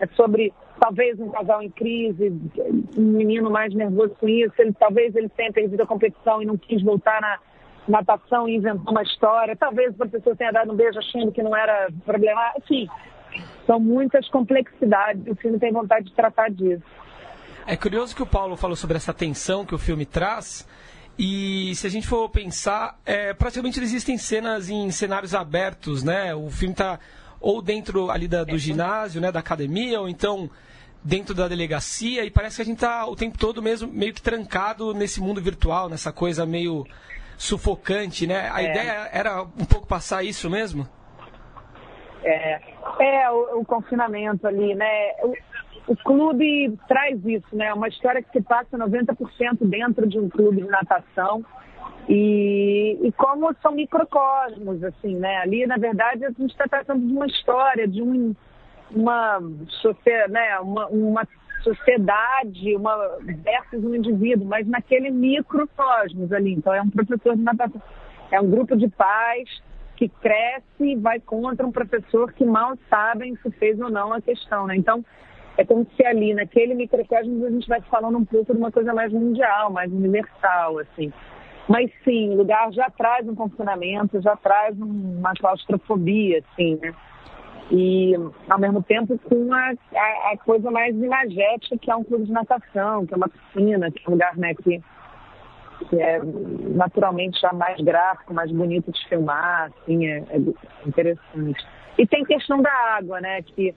é 0.01 0.07
sobre 0.09 0.53
talvez 0.81 1.21
um 1.21 1.31
casal 1.31 1.63
em 1.63 1.71
crise, 1.71 2.33
um 2.97 3.03
menino 3.03 3.51
mais 3.51 3.75
nervoso 3.75 4.15
com 4.19 4.29
isso, 4.29 4.55
ele, 4.59 4.73
talvez 4.73 5.15
ele 5.15 5.29
tenha 5.29 5.53
perdido 5.53 5.83
a 5.83 5.87
competição 5.87 6.43
e 6.43 6.47
não 6.47 6.57
quis 6.57 6.83
voltar 6.83 7.21
na, 7.21 7.39
natação 7.89 8.49
e 8.49 8.57
inventou 8.57 8.93
uma 8.93 9.03
história. 9.03 9.57
Talvez 9.57 9.93
o 9.95 9.99
professor 9.99 10.37
tenha 10.37 10.53
dado 10.53 10.73
um 10.73 10.77
beijo 10.77 10.99
achando 10.99 11.33
que 11.33 11.43
não 11.43 11.55
era 11.55 11.89
problema. 12.05 12.53
Enfim, 12.59 12.89
são 13.67 13.79
muitas 13.81 14.29
complexidades. 14.29 15.27
O 15.27 15.35
filme 15.37 15.59
tem 15.59 15.73
vontade 15.73 16.07
de 16.07 16.15
tratar 16.15 16.51
disso. 16.51 16.83
É 17.71 17.77
curioso 17.77 18.17
que 18.17 18.23
o 18.23 18.27
Paulo 18.27 18.57
falou 18.57 18.75
sobre 18.75 18.97
essa 18.97 19.15
tensão 19.15 19.65
que 19.65 19.73
o 19.73 19.79
filme 19.79 20.05
traz. 20.05 20.67
E 21.17 21.73
se 21.77 21.87
a 21.87 21.91
gente 21.91 22.05
for 22.05 22.29
pensar, 22.29 22.99
é, 23.07 23.33
praticamente 23.33 23.79
existem 23.79 24.19
cenas 24.19 24.69
em 24.69 24.91
cenários 24.91 25.37
abertos, 25.37 26.03
né? 26.03 26.35
O 26.35 26.51
filme 26.51 26.73
está 26.73 26.99
ou 27.41 27.63
dentro 27.63 28.11
ali 28.11 28.27
da, 28.27 28.43
do 28.43 28.59
ginásio, 28.59 29.21
né, 29.21 29.31
da 29.31 29.39
academia, 29.39 30.01
ou 30.01 30.09
então 30.09 30.51
dentro 31.05 31.33
da 31.33 31.47
delegacia, 31.47 32.25
e 32.25 32.31
parece 32.31 32.57
que 32.57 32.63
a 32.63 32.65
gente 32.65 32.79
está 32.79 33.07
o 33.07 33.15
tempo 33.15 33.39
todo 33.39 33.63
mesmo 33.63 33.87
meio 33.87 34.13
que 34.13 34.21
trancado 34.21 34.93
nesse 34.93 35.21
mundo 35.21 35.41
virtual, 35.41 35.89
nessa 35.89 36.13
coisa 36.13 36.45
meio 36.45 36.85
sufocante, 37.39 38.27
né? 38.27 38.51
A 38.53 38.65
é. 38.65 38.69
ideia 38.69 39.09
era 39.13 39.43
um 39.43 39.65
pouco 39.65 39.87
passar 39.87 40.25
isso 40.25 40.51
mesmo? 40.51 40.89
É, 42.25 42.61
é 42.99 43.31
o, 43.31 43.61
o 43.61 43.65
confinamento 43.65 44.45
ali, 44.45 44.75
né? 44.75 45.13
O, 45.91 45.97
clube 45.97 46.79
traz 46.87 47.19
isso, 47.27 47.57
né? 47.57 47.75
Uma 47.75 47.89
história 47.89 48.23
que 48.23 48.31
se 48.31 48.41
passa 48.41 48.79
90% 48.79 49.17
dentro 49.63 50.09
de 50.09 50.21
um 50.21 50.29
clube 50.29 50.63
de 50.63 50.69
natação. 50.69 51.45
E, 52.09 52.97
e 53.03 53.13
como 53.13 53.53
são 53.61 53.73
microcosmos, 53.73 54.85
assim, 54.85 55.17
né? 55.17 55.39
Ali, 55.39 55.67
na 55.67 55.77
verdade, 55.77 56.25
a 56.25 56.31
gente 56.31 56.53
está 56.53 56.69
tratando 56.69 57.05
de 57.05 57.13
uma 57.13 57.27
história, 57.27 57.89
de 57.89 58.01
um, 58.03 58.35
uma, 58.93 59.41
né? 60.29 60.61
uma, 60.61 60.87
uma 60.87 61.29
sociedade 61.63 62.77
uma, 62.77 63.19
versus 63.21 63.85
um 63.85 63.95
indivíduo, 63.95 64.47
mas 64.47 64.67
naquele 64.69 65.11
microcosmos 65.11 66.33
ali. 66.33 66.53
Então, 66.53 66.73
é 66.73 66.81
um 66.81 66.91
professor 66.91 67.37
de 67.37 67.43
natação, 67.43 67.83
é 68.31 68.41
um 68.41 68.49
grupo 68.49 68.77
de 68.77 68.89
pais 68.89 69.49
que 69.97 70.09
cresce 70.09 70.65
e 70.81 70.97
vai 70.97 71.21
contra 71.21 71.67
um 71.67 71.73
professor 71.73 72.33
que 72.33 72.45
mal 72.45 72.79
sabem 72.89 73.37
se 73.43 73.51
fez 73.51 73.79
ou 73.81 73.91
não 73.91 74.13
a 74.13 74.21
questão, 74.21 74.67
né? 74.67 74.77
Então, 74.77 75.05
é 75.57 75.65
como 75.65 75.87
se 75.97 76.05
ali, 76.05 76.35
naquele 76.35 76.75
microcosmos, 76.75 77.45
a 77.45 77.51
gente 77.51 77.69
vai 77.69 77.81
falando 77.83 78.19
um 78.19 78.25
pouco 78.25 78.53
de 78.53 78.59
uma 78.59 78.73
coisa 78.73 78.95
mais 78.95 79.13
mundial, 79.13 79.71
mais 79.71 79.93
universal, 79.93 80.79
assim. 80.79 81.13
Mas 81.69 81.91
sim, 82.03 82.31
o 82.31 82.37
lugar 82.37 82.73
já 82.73 82.91
traz 82.91 83.29
um 83.29 83.35
confinamento, 83.35 84.21
já 84.21 84.37
traz 84.37 84.77
uma 84.81 85.33
claustrofobia, 85.35 86.43
assim, 86.53 86.79
né? 86.81 86.95
E, 87.71 88.15
ao 88.49 88.59
mesmo 88.59 88.83
tempo, 88.83 89.17
com 89.19 89.53
a, 89.53 89.73
a, 89.95 90.33
a, 90.33 90.37
coisa 90.45 90.71
mais 90.73 90.97
imagética, 90.97 91.79
que 91.79 91.89
é 91.89 91.95
um 91.95 92.03
clube 92.03 92.25
de 92.25 92.33
natação, 92.33 93.07
que 93.07 93.15
é 93.15 93.17
uma 93.17 93.29
piscina, 93.29 93.91
que 93.93 94.03
é 94.05 94.09
um 94.09 94.15
lugar 94.15 94.37
né, 94.37 94.55
que, 94.55 94.83
que 95.89 96.01
é 96.01 96.21
naturalmente 96.75 97.41
já 97.41 97.53
mais 97.53 97.81
gráfico, 97.81 98.35
mais 98.35 98.51
bonito 98.51 98.91
de 98.91 99.09
filmar, 99.09 99.71
assim, 99.71 100.05
é, 100.05 100.25
é 100.31 100.89
interessante. 100.89 101.65
E 101.97 102.07
tem 102.09 102.25
questão 102.25 102.61
da 102.61 102.73
água, 102.97 103.21
né, 103.21 103.41
que, 103.43 103.73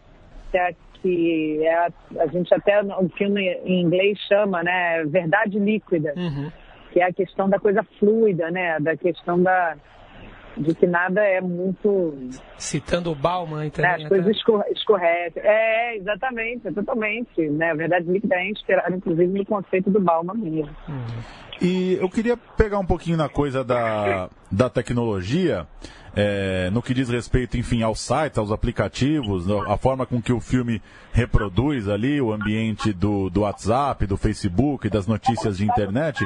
que, 0.53 0.57
é, 0.57 0.75
que 1.01 1.65
é, 1.65 1.87
a 2.19 2.27
gente 2.27 2.53
até, 2.53 2.81
o 2.81 3.09
filme 3.09 3.41
em 3.65 3.81
inglês 3.81 4.17
chama, 4.27 4.61
né, 4.61 5.03
verdade 5.05 5.57
líquida, 5.57 6.13
uhum. 6.15 6.51
que 6.91 6.99
é 6.99 7.05
a 7.05 7.13
questão 7.13 7.49
da 7.49 7.59
coisa 7.59 7.83
fluida, 7.99 8.51
né, 8.51 8.79
da 8.79 8.95
questão 8.95 9.41
da 9.41 9.75
de 10.55 10.75
que 10.75 10.85
nada 10.85 11.23
é 11.23 11.41
muito. 11.41 12.13
Citando 12.59 13.11
o 13.11 13.15
Bauman 13.15 13.71
também. 13.71 13.89
Né, 13.89 14.03
as 14.03 14.07
coisas 14.07 14.37
escorregam. 14.75 15.43
É, 15.43 15.97
exatamente, 15.97 16.71
totalmente. 16.71 17.49
Né? 17.49 17.71
A 17.71 17.73
verdade 17.73 18.05
líquida 18.05 18.35
é 18.35 18.51
inspirada, 18.51 18.95
inclusive, 18.95 19.35
no 19.35 19.43
conceito 19.47 19.89
do 19.89 19.99
Bauman 19.99 20.35
mesmo. 20.35 20.69
Uhum. 20.87 21.23
E 21.59 21.97
eu 21.99 22.07
queria 22.07 22.37
pegar 22.37 22.77
um 22.77 22.85
pouquinho 22.85 23.17
na 23.17 23.27
coisa 23.27 23.63
da, 23.63 24.29
da 24.51 24.69
tecnologia. 24.69 25.65
É, 26.15 26.69
no 26.71 26.81
que 26.81 26.93
diz 26.93 27.09
respeito, 27.09 27.57
enfim, 27.57 27.81
aos 27.81 27.99
sites, 27.99 28.37
aos 28.37 28.51
aplicativos, 28.51 29.49
a 29.67 29.77
forma 29.77 30.05
com 30.05 30.21
que 30.21 30.31
o 30.31 30.39
filme 30.39 30.81
reproduz 31.11 31.87
ali 31.87 32.21
o 32.21 32.31
ambiente 32.31 32.93
do, 32.93 33.31
do 33.31 33.41
WhatsApp, 33.41 34.05
do 34.05 34.15
Facebook, 34.15 34.89
das 34.89 35.07
notícias 35.07 35.57
de 35.57 35.65
internet. 35.65 36.23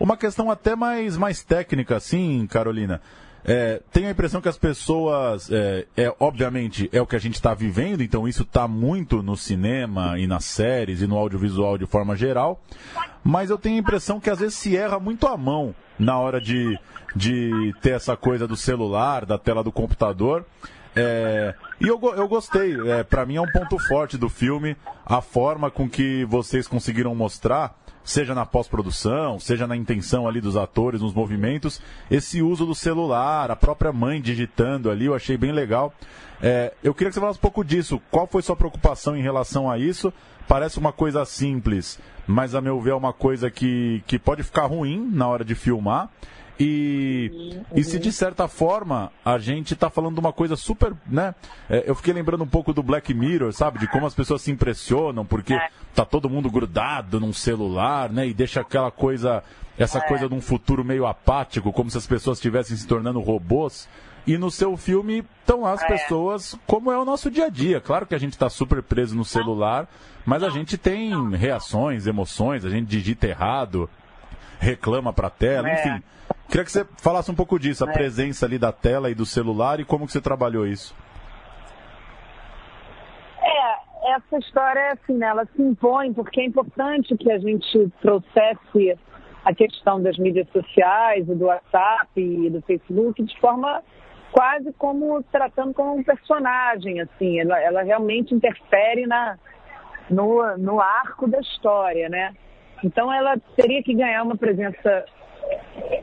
Uma 0.00 0.16
questão 0.16 0.50
até 0.50 0.74
mais, 0.74 1.16
mais 1.16 1.44
técnica, 1.44 1.96
assim, 1.96 2.46
Carolina. 2.50 3.00
É, 3.44 3.80
tenho 3.92 4.08
a 4.08 4.10
impressão 4.10 4.40
que 4.40 4.48
as 4.48 4.58
pessoas, 4.58 5.50
é, 5.50 5.86
é 5.96 6.14
obviamente, 6.20 6.88
é 6.92 7.00
o 7.00 7.06
que 7.06 7.16
a 7.16 7.20
gente 7.20 7.34
está 7.34 7.54
vivendo, 7.54 8.02
então 8.02 8.28
isso 8.28 8.42
está 8.42 8.68
muito 8.68 9.22
no 9.22 9.36
cinema 9.36 10.18
e 10.18 10.26
nas 10.26 10.44
séries 10.44 11.00
e 11.00 11.06
no 11.06 11.16
audiovisual 11.16 11.78
de 11.78 11.86
forma 11.86 12.14
geral, 12.14 12.60
mas 13.24 13.50
eu 13.50 13.56
tenho 13.56 13.76
a 13.76 13.80
impressão 13.80 14.20
que 14.20 14.28
às 14.28 14.40
vezes 14.40 14.54
se 14.54 14.76
erra 14.76 14.98
muito 14.98 15.26
à 15.26 15.36
mão 15.36 15.74
na 15.98 16.18
hora 16.18 16.40
de, 16.40 16.78
de 17.14 17.74
ter 17.80 17.90
essa 17.90 18.16
coisa 18.16 18.46
do 18.46 18.56
celular, 18.56 19.24
da 19.24 19.38
tela 19.38 19.64
do 19.64 19.72
computador. 19.72 20.44
É, 20.94 21.54
e 21.80 21.86
eu, 21.86 22.00
eu 22.16 22.26
gostei, 22.26 22.74
é, 22.90 23.04
para 23.04 23.24
mim 23.24 23.36
é 23.36 23.40
um 23.40 23.50
ponto 23.50 23.78
forte 23.78 24.18
do 24.18 24.28
filme, 24.28 24.76
a 25.06 25.20
forma 25.20 25.70
com 25.70 25.88
que 25.88 26.24
vocês 26.24 26.66
conseguiram 26.66 27.14
mostrar 27.14 27.78
seja 28.04 28.34
na 28.34 28.46
pós-produção, 28.46 29.38
seja 29.38 29.66
na 29.66 29.76
intenção 29.76 30.26
ali 30.26 30.40
dos 30.40 30.56
atores, 30.56 31.00
nos 31.00 31.14
movimentos, 31.14 31.80
esse 32.10 32.42
uso 32.42 32.66
do 32.66 32.74
celular, 32.74 33.50
a 33.50 33.56
própria 33.56 33.92
mãe 33.92 34.20
digitando 34.20 34.90
ali, 34.90 35.06
eu 35.06 35.14
achei 35.14 35.36
bem 35.36 35.52
legal. 35.52 35.92
É, 36.42 36.72
eu 36.82 36.94
queria 36.94 37.10
que 37.10 37.14
você 37.14 37.20
falasse 37.20 37.38
um 37.38 37.42
pouco 37.42 37.64
disso. 37.64 38.00
Qual 38.10 38.26
foi 38.26 38.42
sua 38.42 38.56
preocupação 38.56 39.16
em 39.16 39.22
relação 39.22 39.70
a 39.70 39.78
isso? 39.78 40.12
Parece 40.48 40.78
uma 40.78 40.92
coisa 40.92 41.24
simples, 41.24 41.98
mas 42.26 42.54
a 42.54 42.60
meu 42.60 42.80
ver 42.80 42.90
é 42.90 42.94
uma 42.94 43.12
coisa 43.12 43.50
que, 43.50 44.02
que 44.06 44.18
pode 44.18 44.42
ficar 44.42 44.66
ruim 44.66 45.08
na 45.12 45.28
hora 45.28 45.44
de 45.44 45.54
filmar. 45.54 46.08
E, 46.62 47.30
uhum. 47.32 47.64
e 47.74 47.82
se 47.82 47.98
de 47.98 48.12
certa 48.12 48.46
forma 48.46 49.10
a 49.24 49.38
gente 49.38 49.72
está 49.72 49.88
falando 49.88 50.16
de 50.16 50.20
uma 50.20 50.32
coisa 50.32 50.56
super, 50.56 50.92
né? 51.06 51.34
É, 51.70 51.84
eu 51.86 51.94
fiquei 51.94 52.12
lembrando 52.12 52.44
um 52.44 52.46
pouco 52.46 52.74
do 52.74 52.82
Black 52.82 53.14
Mirror, 53.14 53.50
sabe? 53.50 53.78
De 53.78 53.88
como 53.88 54.04
as 54.04 54.14
pessoas 54.14 54.42
se 54.42 54.50
impressionam 54.50 55.24
porque 55.24 55.54
é. 55.54 55.70
tá 55.94 56.04
todo 56.04 56.28
mundo 56.28 56.50
grudado 56.50 57.18
num 57.18 57.32
celular, 57.32 58.10
né? 58.10 58.28
E 58.28 58.34
deixa 58.34 58.60
aquela 58.60 58.90
coisa, 58.90 59.42
essa 59.78 60.00
é. 60.00 60.06
coisa 60.06 60.28
de 60.28 60.34
um 60.34 60.40
futuro 60.42 60.84
meio 60.84 61.06
apático, 61.06 61.72
como 61.72 61.90
se 61.90 61.96
as 61.96 62.06
pessoas 62.06 62.36
estivessem 62.36 62.76
se 62.76 62.86
tornando 62.86 63.20
robôs. 63.20 63.88
E 64.26 64.36
no 64.36 64.50
seu 64.50 64.76
filme 64.76 65.24
estão 65.40 65.64
as 65.64 65.80
é. 65.80 65.86
pessoas 65.86 66.54
como 66.66 66.92
é 66.92 66.98
o 66.98 67.06
nosso 67.06 67.30
dia 67.30 67.46
a 67.46 67.48
dia. 67.48 67.80
Claro 67.80 68.04
que 68.04 68.14
a 68.14 68.18
gente 68.18 68.34
está 68.34 68.50
super 68.50 68.82
preso 68.82 69.16
no 69.16 69.24
celular, 69.24 69.88
mas 70.26 70.42
a 70.42 70.50
gente 70.50 70.76
tem 70.76 71.30
reações, 71.30 72.06
emoções, 72.06 72.66
a 72.66 72.68
gente 72.68 72.86
digita 72.86 73.26
errado, 73.26 73.88
reclama 74.58 75.10
para 75.10 75.28
a 75.28 75.30
tela, 75.30 75.70
é. 75.70 75.80
enfim. 75.80 76.04
Queria 76.50 76.64
que 76.64 76.72
você 76.72 76.84
falasse 77.00 77.30
um 77.30 77.34
pouco 77.34 77.60
disso, 77.60 77.84
a 77.84 77.90
é. 77.90 77.92
presença 77.92 78.44
ali 78.44 78.58
da 78.58 78.72
tela 78.72 79.08
e 79.08 79.14
do 79.14 79.24
celular 79.24 79.78
e 79.78 79.84
como 79.84 80.04
que 80.04 80.10
você 80.10 80.20
trabalhou 80.20 80.66
isso. 80.66 80.92
É, 83.40 84.14
essa 84.16 84.36
história, 84.38 84.92
assim, 84.92 85.16
né, 85.16 85.28
ela 85.28 85.46
se 85.46 85.62
impõe 85.62 86.12
porque 86.12 86.40
é 86.40 86.44
importante 86.44 87.16
que 87.16 87.30
a 87.30 87.38
gente 87.38 87.88
trouxesse 88.02 88.98
a 89.44 89.54
questão 89.54 90.02
das 90.02 90.18
mídias 90.18 90.48
sociais, 90.50 91.24
do 91.24 91.44
WhatsApp 91.44 92.20
e 92.20 92.50
do 92.50 92.60
Facebook 92.62 93.22
de 93.22 93.40
forma 93.40 93.80
quase 94.32 94.72
como 94.72 95.22
tratando 95.22 95.72
como 95.72 95.94
um 95.96 96.02
personagem, 96.02 97.00
assim, 97.00 97.38
ela, 97.38 97.60
ela 97.60 97.82
realmente 97.82 98.34
interfere 98.34 99.06
na, 99.06 99.38
no, 100.10 100.56
no 100.58 100.80
arco 100.80 101.28
da 101.28 101.38
história, 101.38 102.08
né? 102.08 102.34
Então 102.82 103.12
ela 103.12 103.36
teria 103.54 103.82
que 103.84 103.94
ganhar 103.94 104.24
uma 104.24 104.36
presença 104.36 105.04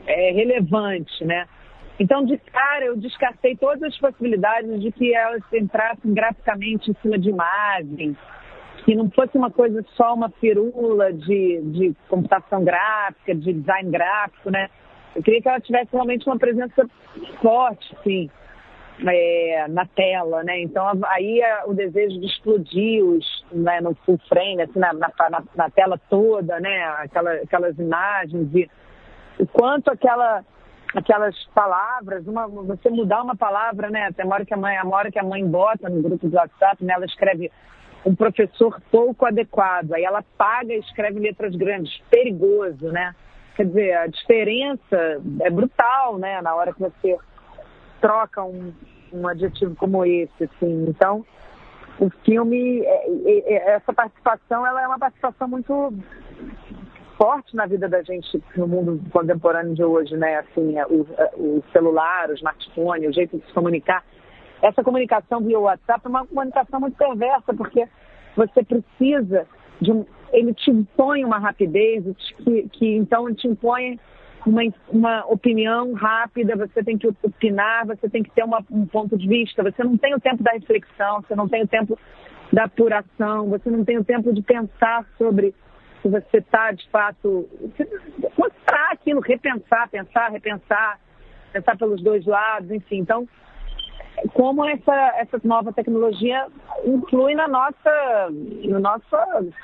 é, 0.06 0.32
relevante, 0.32 1.24
né? 1.24 1.46
Então, 1.98 2.24
de 2.24 2.38
cara, 2.38 2.84
eu 2.84 2.96
descartei 2.96 3.56
todas 3.56 3.82
as 3.82 3.98
possibilidades 3.98 4.80
de 4.80 4.92
que 4.92 5.14
elas 5.14 5.42
entrassem 5.52 6.14
graficamente 6.14 6.90
em 6.90 6.94
cima 7.02 7.18
de 7.18 7.28
imagem, 7.28 8.16
que 8.84 8.94
não 8.94 9.10
fosse 9.10 9.36
uma 9.36 9.50
coisa 9.50 9.84
só 9.96 10.14
uma 10.14 10.30
firula 10.30 11.12
de, 11.12 11.60
de 11.62 11.96
computação 12.08 12.62
gráfica, 12.62 13.34
de 13.34 13.52
design 13.52 13.90
gráfico, 13.90 14.50
né? 14.50 14.68
Eu 15.16 15.22
queria 15.22 15.42
que 15.42 15.48
ela 15.48 15.60
tivesse 15.60 15.90
realmente 15.92 16.26
uma 16.26 16.38
presença 16.38 16.86
forte, 17.42 17.96
sim, 18.04 18.30
é, 19.06 19.66
na 19.68 19.84
tela, 19.86 20.44
né? 20.44 20.60
Então, 20.60 20.86
aí 21.06 21.40
é 21.40 21.64
o 21.66 21.74
desejo 21.74 22.20
de 22.20 22.26
explodir 22.26 23.04
os, 23.04 23.44
né, 23.52 23.80
no 23.80 23.94
full 24.06 24.18
frame, 24.28 24.62
assim, 24.62 24.78
na, 24.78 24.92
na, 24.92 25.10
na 25.56 25.70
tela 25.70 26.00
toda, 26.08 26.60
né? 26.60 26.84
Aquela, 26.98 27.32
aquelas 27.32 27.78
imagens 27.78 28.54
e 28.54 28.70
o 29.38 29.46
quanto 29.46 29.90
aquela, 29.90 30.44
aquelas 30.94 31.36
palavras, 31.54 32.26
uma, 32.26 32.46
você 32.46 32.90
mudar 32.90 33.22
uma 33.22 33.36
palavra, 33.36 33.90
né? 33.90 34.10
Tem 34.12 34.24
uma 34.24 34.34
hora 34.34 34.44
que 34.44 34.54
a 34.54 34.56
mãe, 34.56 34.76
a 34.76 34.86
hora 34.86 35.10
que 35.10 35.18
a 35.18 35.24
mãe 35.24 35.46
bota 35.46 35.88
no 35.88 36.02
grupo 36.02 36.28
do 36.28 36.36
WhatsApp, 36.36 36.84
né? 36.84 36.94
Ela 36.94 37.06
escreve 37.06 37.50
um 38.04 38.14
professor 38.14 38.80
pouco 38.90 39.26
adequado, 39.26 39.92
aí 39.92 40.04
ela 40.04 40.24
paga 40.36 40.72
e 40.72 40.78
escreve 40.78 41.18
letras 41.18 41.54
grandes, 41.54 42.00
perigoso, 42.10 42.88
né? 42.90 43.14
Quer 43.56 43.66
dizer, 43.66 43.96
a 43.96 44.06
diferença 44.06 45.20
é 45.40 45.50
brutal, 45.50 46.16
né? 46.18 46.40
Na 46.42 46.54
hora 46.54 46.72
que 46.72 46.80
você 46.80 47.16
troca 48.00 48.42
um, 48.44 48.72
um 49.12 49.26
adjetivo 49.26 49.74
como 49.74 50.04
esse, 50.04 50.44
assim. 50.44 50.86
Então, 50.88 51.24
o 51.98 52.08
filme, 52.24 52.80
é, 52.84 53.08
é, 53.26 53.54
é, 53.54 53.70
essa 53.72 53.92
participação, 53.92 54.64
ela 54.64 54.82
é 54.82 54.86
uma 54.86 54.98
participação 54.98 55.48
muito 55.48 55.92
forte 57.18 57.54
na 57.56 57.66
vida 57.66 57.88
da 57.88 58.00
gente 58.02 58.40
no 58.56 58.68
mundo 58.68 59.02
contemporâneo 59.10 59.74
de 59.74 59.82
hoje, 59.82 60.16
né? 60.16 60.36
Assim, 60.36 60.78
é, 60.78 60.86
o, 60.86 61.04
é, 61.18 61.30
o 61.36 61.62
celular, 61.72 62.30
o 62.30 62.34
smartphone, 62.34 63.08
o 63.08 63.12
jeito 63.12 63.36
de 63.36 63.44
se 63.44 63.52
comunicar. 63.52 64.04
Essa 64.62 64.82
comunicação 64.84 65.40
via 65.40 65.58
WhatsApp 65.58 66.00
é 66.04 66.08
uma 66.08 66.26
comunicação 66.26 66.80
muito 66.80 66.96
perversa, 66.96 67.52
porque 67.52 67.86
você 68.36 68.62
precisa 68.62 69.46
de 69.80 69.92
um, 69.92 70.06
ele 70.32 70.54
te 70.54 70.70
impõe 70.70 71.24
uma 71.24 71.38
rapidez 71.38 72.04
que, 72.38 72.68
que 72.70 72.96
então 72.96 73.32
te 73.34 73.48
impõe 73.48 73.98
uma, 74.46 74.62
uma 74.88 75.26
opinião 75.26 75.92
rápida, 75.94 76.56
você 76.56 76.82
tem 76.84 76.96
que 76.96 77.08
opinar, 77.08 77.86
você 77.86 78.08
tem 78.08 78.22
que 78.22 78.30
ter 78.30 78.44
uma, 78.44 78.64
um 78.70 78.86
ponto 78.86 79.18
de 79.18 79.26
vista, 79.26 79.62
você 79.62 79.82
não 79.82 79.96
tem 79.96 80.14
o 80.14 80.20
tempo 80.20 80.42
da 80.42 80.52
reflexão, 80.52 81.20
você 81.22 81.34
não 81.34 81.48
tem 81.48 81.64
o 81.64 81.68
tempo 81.68 81.98
da 82.52 82.64
apuração, 82.64 83.48
você 83.48 83.70
não 83.70 83.84
tem 83.84 83.98
o 83.98 84.04
tempo 84.04 84.32
de 84.32 84.42
pensar 84.42 85.04
sobre 85.18 85.54
se 86.02 86.08
você 86.08 86.38
está 86.38 86.72
de 86.72 86.88
fato. 86.90 87.48
mostrar 88.36 88.92
aquilo, 88.92 89.20
repensar, 89.20 89.88
pensar, 89.88 90.30
repensar, 90.30 90.98
pensar 91.52 91.76
pelos 91.76 92.02
dois 92.02 92.24
lados, 92.26 92.70
enfim. 92.70 92.98
Então, 92.98 93.28
como 94.34 94.64
essa, 94.64 95.14
essa 95.16 95.40
nova 95.44 95.72
tecnologia 95.72 96.46
influi 96.84 97.34
na 97.34 97.48
nossa, 97.48 98.28
no 98.30 98.80
nosso 98.80 99.16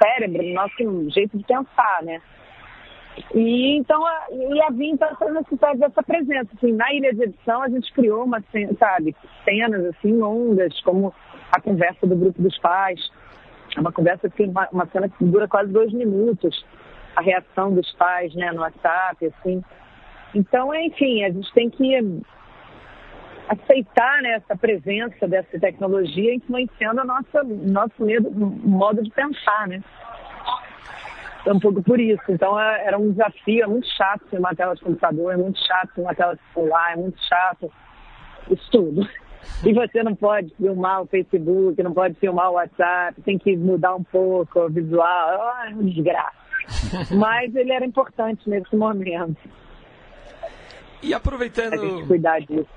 cérebro, 0.02 0.42
no 0.42 0.54
nosso 0.54 1.10
jeito 1.10 1.36
de 1.36 1.44
pensar, 1.44 2.02
né? 2.02 2.20
E 3.32 3.76
então 3.76 4.04
a, 4.04 4.26
e 4.30 4.60
havia 4.62 4.90
então 4.90 5.08
essa 5.08 5.30
necessidade 5.30 5.78
dessa 5.78 6.02
presença. 6.02 6.50
Assim, 6.56 6.72
na 6.72 6.92
ilha 6.92 7.14
de 7.14 7.22
edição 7.22 7.62
a 7.62 7.68
gente 7.68 7.92
criou 7.92 8.24
uma, 8.24 8.42
sabe, 8.78 9.14
cenas 9.44 9.84
assim 9.86 10.12
longas, 10.18 10.80
como 10.80 11.14
a 11.52 11.60
conversa 11.60 12.06
do 12.06 12.16
grupo 12.16 12.42
dos 12.42 12.58
pais. 12.58 13.00
É 13.76 13.80
uma 13.80 13.92
conversa 13.92 14.28
que 14.30 14.44
uma, 14.44 14.68
uma 14.70 14.86
cena 14.86 15.08
que 15.08 15.24
dura 15.24 15.48
quase 15.48 15.72
dois 15.72 15.92
minutos, 15.92 16.64
a 17.16 17.20
reação 17.20 17.72
dos 17.72 17.90
pais, 17.92 18.34
né, 18.34 18.52
no 18.52 18.60
WhatsApp, 18.60 19.26
assim. 19.26 19.62
Então, 20.34 20.74
enfim, 20.74 21.24
a 21.24 21.30
gente 21.30 21.52
tem 21.52 21.70
que 21.70 22.22
aceitar 23.48 24.22
né, 24.22 24.32
essa 24.32 24.56
presença 24.56 25.28
dessa 25.28 25.58
tecnologia 25.58 26.34
influenciando 26.34 27.04
nossa 27.04 27.42
nosso 27.44 28.04
medo, 28.04 28.30
modo 28.30 29.02
de 29.02 29.10
pensar, 29.10 29.68
né? 29.68 29.82
É 31.46 31.52
um 31.52 31.60
pouco 31.60 31.82
por 31.82 32.00
isso. 32.00 32.22
Então 32.28 32.58
é, 32.58 32.86
era 32.86 32.98
um 32.98 33.10
desafio, 33.10 33.64
é 33.64 33.66
muito 33.66 33.86
chato 33.88 34.24
uma 34.32 34.54
tela 34.54 34.74
de 34.74 34.82
computador, 34.82 35.34
é 35.34 35.36
muito 35.36 35.58
chato 35.66 36.00
uma 36.00 36.14
tela 36.14 36.34
de 36.34 36.40
celular, 36.54 36.92
é 36.92 36.96
muito 36.96 37.20
chato 37.22 37.70
isso 38.50 38.70
tudo. 38.70 39.06
E 39.64 39.72
você 39.72 40.02
não 40.02 40.14
pode 40.14 40.54
filmar 40.56 41.02
o 41.02 41.06
Facebook, 41.06 41.82
não 41.82 41.92
pode 41.92 42.14
filmar 42.14 42.50
o 42.50 42.54
WhatsApp, 42.54 43.20
tem 43.22 43.38
que 43.38 43.56
mudar 43.56 43.94
um 43.94 44.02
pouco 44.02 44.60
o 44.60 44.70
visual, 44.70 45.54
é 45.66 45.68
uma 45.72 45.84
desgraça. 45.84 46.44
Mas 47.14 47.54
ele 47.54 47.72
era 47.72 47.84
importante 47.84 48.48
nesse 48.48 48.74
momento. 48.74 49.38
E 51.02 51.12
aproveitando. 51.12 51.74
A 51.74 51.76
gente 51.76 52.06
cuidar 52.06 52.40
disso. 52.40 52.68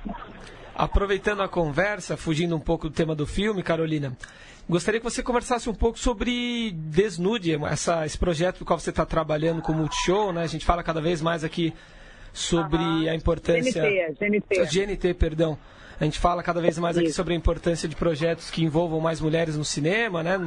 Aproveitando 0.75 1.41
a 1.41 1.47
conversa, 1.47 2.15
fugindo 2.15 2.55
um 2.55 2.59
pouco 2.59 2.89
do 2.89 2.93
tema 2.93 3.15
do 3.15 3.25
filme, 3.25 3.63
Carolina, 3.63 4.15
gostaria 4.69 5.00
que 5.00 5.03
você 5.03 5.24
conversasse 5.24 5.69
um 5.69 5.74
pouco 5.74 5.97
sobre 5.97 6.71
Desnude, 6.71 7.55
essa, 7.65 8.05
esse 8.05 8.17
projeto 8.17 8.59
do 8.59 8.65
qual 8.65 8.77
você 8.77 8.91
está 8.91 9.05
trabalhando 9.05 9.62
com 9.62 9.71
o 9.71 9.75
Multishow, 9.75 10.31
né? 10.31 10.43
A 10.43 10.47
gente 10.47 10.65
fala 10.65 10.83
cada 10.83 11.01
vez 11.01 11.21
mais 11.21 11.43
aqui 11.43 11.74
sobre 12.31 13.09
a 13.09 13.15
importância... 13.15 13.81
GNT, 13.81 14.15
GNT. 14.19 14.65
GNT, 14.65 15.13
perdão. 15.15 15.57
A 16.00 16.04
gente 16.04 16.20
fala 16.20 16.44
cada 16.44 16.62
vez 16.62 16.77
mais 16.77 16.98
aqui 16.98 17.12
sobre 17.12 17.34
a 17.34 17.38
importância 17.38 17.89
de 17.89 17.96
projetos 17.96 18.51
que 18.51 18.63
envolvam 18.63 19.00
mais 19.00 19.20
mulheres 19.20 19.58
no 19.58 19.66
cinema, 19.66 20.22
né? 20.22 20.38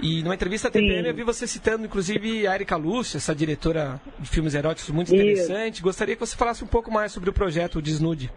E 0.00 0.22
numa 0.22 0.34
entrevista 0.34 0.68
à 0.68 0.70
TPM 0.70 1.02
Sim. 1.02 1.08
eu 1.08 1.14
vi 1.14 1.24
você 1.24 1.46
citando, 1.46 1.84
inclusive, 1.84 2.46
a 2.46 2.54
Erika 2.54 2.76
Lúcia, 2.76 3.18
essa 3.18 3.34
diretora 3.34 4.00
de 4.20 4.28
filmes 4.28 4.54
eróticos 4.54 4.90
muito 4.90 5.12
interessante. 5.12 5.74
Isso. 5.74 5.82
Gostaria 5.82 6.14
que 6.14 6.24
você 6.24 6.36
falasse 6.36 6.62
um 6.62 6.68
pouco 6.68 6.92
mais 6.92 7.10
sobre 7.10 7.30
o 7.30 7.32
projeto 7.32 7.82
Desnude. 7.82 8.30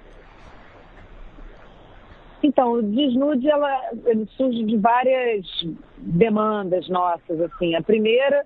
Então, 2.42 2.74
o 2.74 2.82
Desnude 2.82 3.48
ela, 3.48 3.80
ele 4.06 4.28
surge 4.36 4.64
de 4.64 4.76
várias 4.78 5.46
demandas 5.98 6.90
nossas. 6.90 7.40
assim. 7.40 7.76
A 7.76 7.84
primeira 7.84 8.44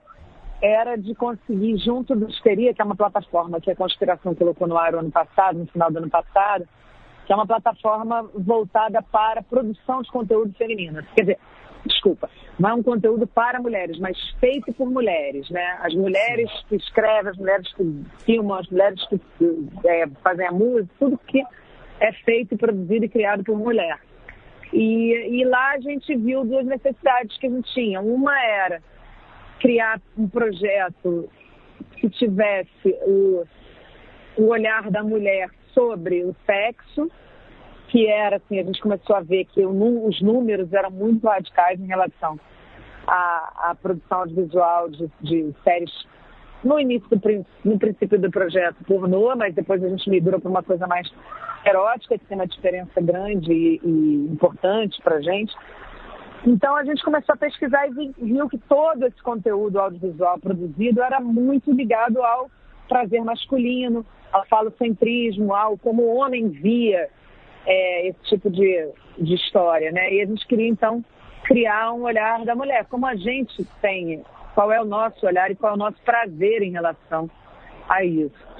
era 0.61 0.97
de 0.97 1.15
conseguir, 1.15 1.77
junto 1.77 2.13
do 2.13 2.29
Histeria, 2.29 2.73
que 2.73 2.81
é 2.81 2.85
uma 2.85 2.95
plataforma 2.95 3.61
que 3.61 3.71
a 3.71 3.75
Conspiração 3.75 4.35
colocou 4.35 4.67
no 4.67 4.77
ar 4.77 4.91
no 4.91 4.99
ano 4.99 5.11
passado, 5.11 5.59
no 5.59 5.67
final 5.67 5.89
do 5.89 5.99
ano 5.99 6.09
passado, 6.09 6.67
que 7.25 7.33
é 7.33 7.35
uma 7.35 7.47
plataforma 7.47 8.29
voltada 8.33 9.01
para 9.01 9.41
produção 9.41 10.01
de 10.01 10.11
conteúdo 10.11 10.53
feminino. 10.53 11.03
Quer 11.15 11.21
dizer, 11.21 11.39
desculpa, 11.85 12.29
não 12.59 12.69
é 12.69 12.73
um 12.73 12.83
conteúdo 12.83 13.27
para 13.27 13.59
mulheres, 13.59 13.99
mas 13.99 14.17
feito 14.39 14.71
por 14.73 14.89
mulheres, 14.89 15.49
né? 15.49 15.77
As 15.81 15.93
mulheres 15.93 16.49
que 16.69 16.75
escrevem, 16.75 17.31
as 17.31 17.37
mulheres 17.37 17.73
que 17.73 18.05
filmam, 18.25 18.57
as 18.57 18.69
mulheres 18.69 19.07
que 19.07 19.19
é, 19.85 20.07
fazem 20.23 20.47
a 20.47 20.51
música, 20.51 20.93
tudo 20.99 21.17
que 21.17 21.43
é 21.99 22.11
feito, 22.23 22.57
produzido 22.57 23.05
e 23.05 23.09
criado 23.09 23.43
por 23.43 23.57
mulher. 23.57 23.99
E, 24.71 25.39
e 25.39 25.45
lá 25.45 25.71
a 25.71 25.79
gente 25.79 26.15
viu 26.15 26.43
duas 26.43 26.65
necessidades 26.65 27.37
que 27.37 27.47
a 27.47 27.49
gente 27.49 27.73
tinha. 27.73 28.01
Uma 28.01 28.37
era 28.39 28.81
criar 29.59 30.01
um 30.17 30.27
projeto 30.27 31.29
que 31.97 32.09
tivesse 32.09 32.95
o, 33.05 33.45
o 34.37 34.47
olhar 34.47 34.91
da 34.91 35.03
mulher 35.03 35.49
sobre 35.75 36.23
o 36.23 36.33
sexo, 36.45 37.11
que 37.89 38.07
era 38.07 38.37
assim, 38.37 38.59
a 38.59 38.63
gente 38.63 38.81
começou 38.81 39.15
a 39.15 39.21
ver 39.21 39.45
que 39.45 39.63
o, 39.63 40.07
os 40.07 40.21
números 40.21 40.73
eram 40.73 40.89
muito 40.89 41.27
radicais 41.27 41.79
em 41.79 41.85
relação 41.85 42.39
à, 43.05 43.69
à 43.69 43.75
produção 43.75 44.19
audiovisual 44.19 44.89
de, 44.89 45.11
de 45.21 45.53
séries 45.63 45.91
no 46.63 46.79
início, 46.79 47.07
do, 47.09 47.45
no 47.63 47.77
princípio 47.77 48.19
do 48.19 48.31
projeto 48.31 48.83
pornô, 48.85 49.35
mas 49.35 49.53
depois 49.53 49.83
a 49.83 49.89
gente 49.89 50.09
migrou 50.09 50.39
para 50.39 50.49
uma 50.49 50.63
coisa 50.63 50.87
mais 50.87 51.07
erótica, 51.63 52.17
que 52.17 52.25
tem 52.25 52.37
uma 52.37 52.47
diferença 52.47 52.99
grande 53.01 53.51
e, 53.51 53.81
e 53.83 54.27
importante 54.31 54.99
para 55.03 55.17
a 55.17 55.21
gente. 55.21 55.53
Então 56.45 56.75
a 56.75 56.83
gente 56.83 57.03
começou 57.03 57.33
a 57.33 57.37
pesquisar 57.37 57.87
e 57.87 58.13
viu 58.17 58.47
que 58.47 58.57
todo 58.57 59.05
esse 59.05 59.21
conteúdo 59.21 59.79
audiovisual 59.79 60.39
produzido 60.39 61.01
era 61.01 61.19
muito 61.19 61.71
ligado 61.71 62.21
ao 62.21 62.49
prazer 62.87 63.23
masculino, 63.23 64.05
ao 64.31 64.45
falocentrismo, 64.47 65.53
ao 65.53 65.77
como 65.77 66.03
o 66.03 66.15
homem 66.17 66.49
via 66.49 67.09
é, 67.65 68.07
esse 68.07 68.19
tipo 68.23 68.49
de, 68.49 68.89
de 69.17 69.35
história, 69.35 69.91
né? 69.91 70.13
E 70.13 70.21
a 70.21 70.25
gente 70.25 70.45
queria 70.47 70.67
então 70.67 71.03
criar 71.43 71.93
um 71.93 72.03
olhar 72.03 72.43
da 72.43 72.55
mulher, 72.55 72.85
como 72.85 73.05
a 73.05 73.15
gente 73.15 73.63
tem, 73.81 74.23
qual 74.53 74.71
é 74.71 74.81
o 74.81 74.85
nosso 74.85 75.25
olhar 75.25 75.49
e 75.51 75.55
qual 75.55 75.73
é 75.73 75.75
o 75.75 75.79
nosso 75.79 76.01
prazer 76.03 76.61
em 76.61 76.71
relação 76.71 77.29
a 77.87 78.03
isso. 78.03 78.55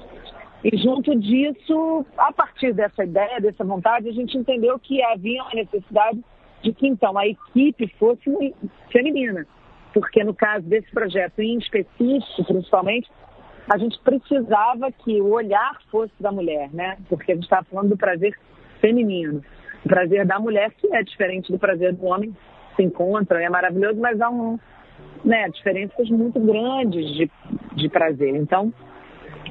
E 0.64 0.76
junto 0.76 1.14
disso, 1.18 2.04
a 2.16 2.32
partir 2.32 2.72
dessa 2.72 3.04
ideia, 3.04 3.40
dessa 3.40 3.64
vontade, 3.64 4.08
a 4.08 4.12
gente 4.12 4.36
entendeu 4.36 4.78
que 4.78 5.02
havia 5.02 5.42
uma 5.42 5.54
necessidade 5.54 6.24
de 6.62 6.72
que 6.72 6.86
então 6.88 7.16
a 7.16 7.26
equipe 7.26 7.86
fosse 7.98 8.54
feminina. 8.90 9.46
Porque 9.92 10.24
no 10.24 10.34
caso 10.34 10.66
desse 10.66 10.90
projeto 10.90 11.40
em 11.40 11.58
específico, 11.58 12.44
principalmente, 12.44 13.08
a 13.68 13.78
gente 13.78 13.98
precisava 14.00 14.92
que 14.92 15.20
o 15.20 15.30
olhar 15.32 15.78
fosse 15.90 16.12
da 16.20 16.30
mulher, 16.30 16.70
né? 16.72 16.96
Porque 17.08 17.32
a 17.32 17.34
gente 17.34 17.44
estava 17.44 17.64
falando 17.64 17.90
do 17.90 17.96
prazer 17.96 18.36
feminino. 18.80 19.42
O 19.84 19.88
prazer 19.88 20.24
da 20.26 20.38
mulher, 20.38 20.70
que 20.72 20.94
é 20.94 21.02
diferente 21.02 21.50
do 21.50 21.58
prazer 21.58 21.92
do 21.94 22.06
homem, 22.06 22.34
se 22.76 22.82
encontra, 22.82 23.42
é 23.42 23.48
maravilhoso, 23.48 24.00
mas 24.00 24.20
há 24.20 24.30
um, 24.30 24.58
né, 25.24 25.48
diferenças 25.48 26.08
muito 26.10 26.38
grandes 26.38 27.08
de, 27.14 27.30
de 27.74 27.88
prazer. 27.88 28.36
Então, 28.36 28.72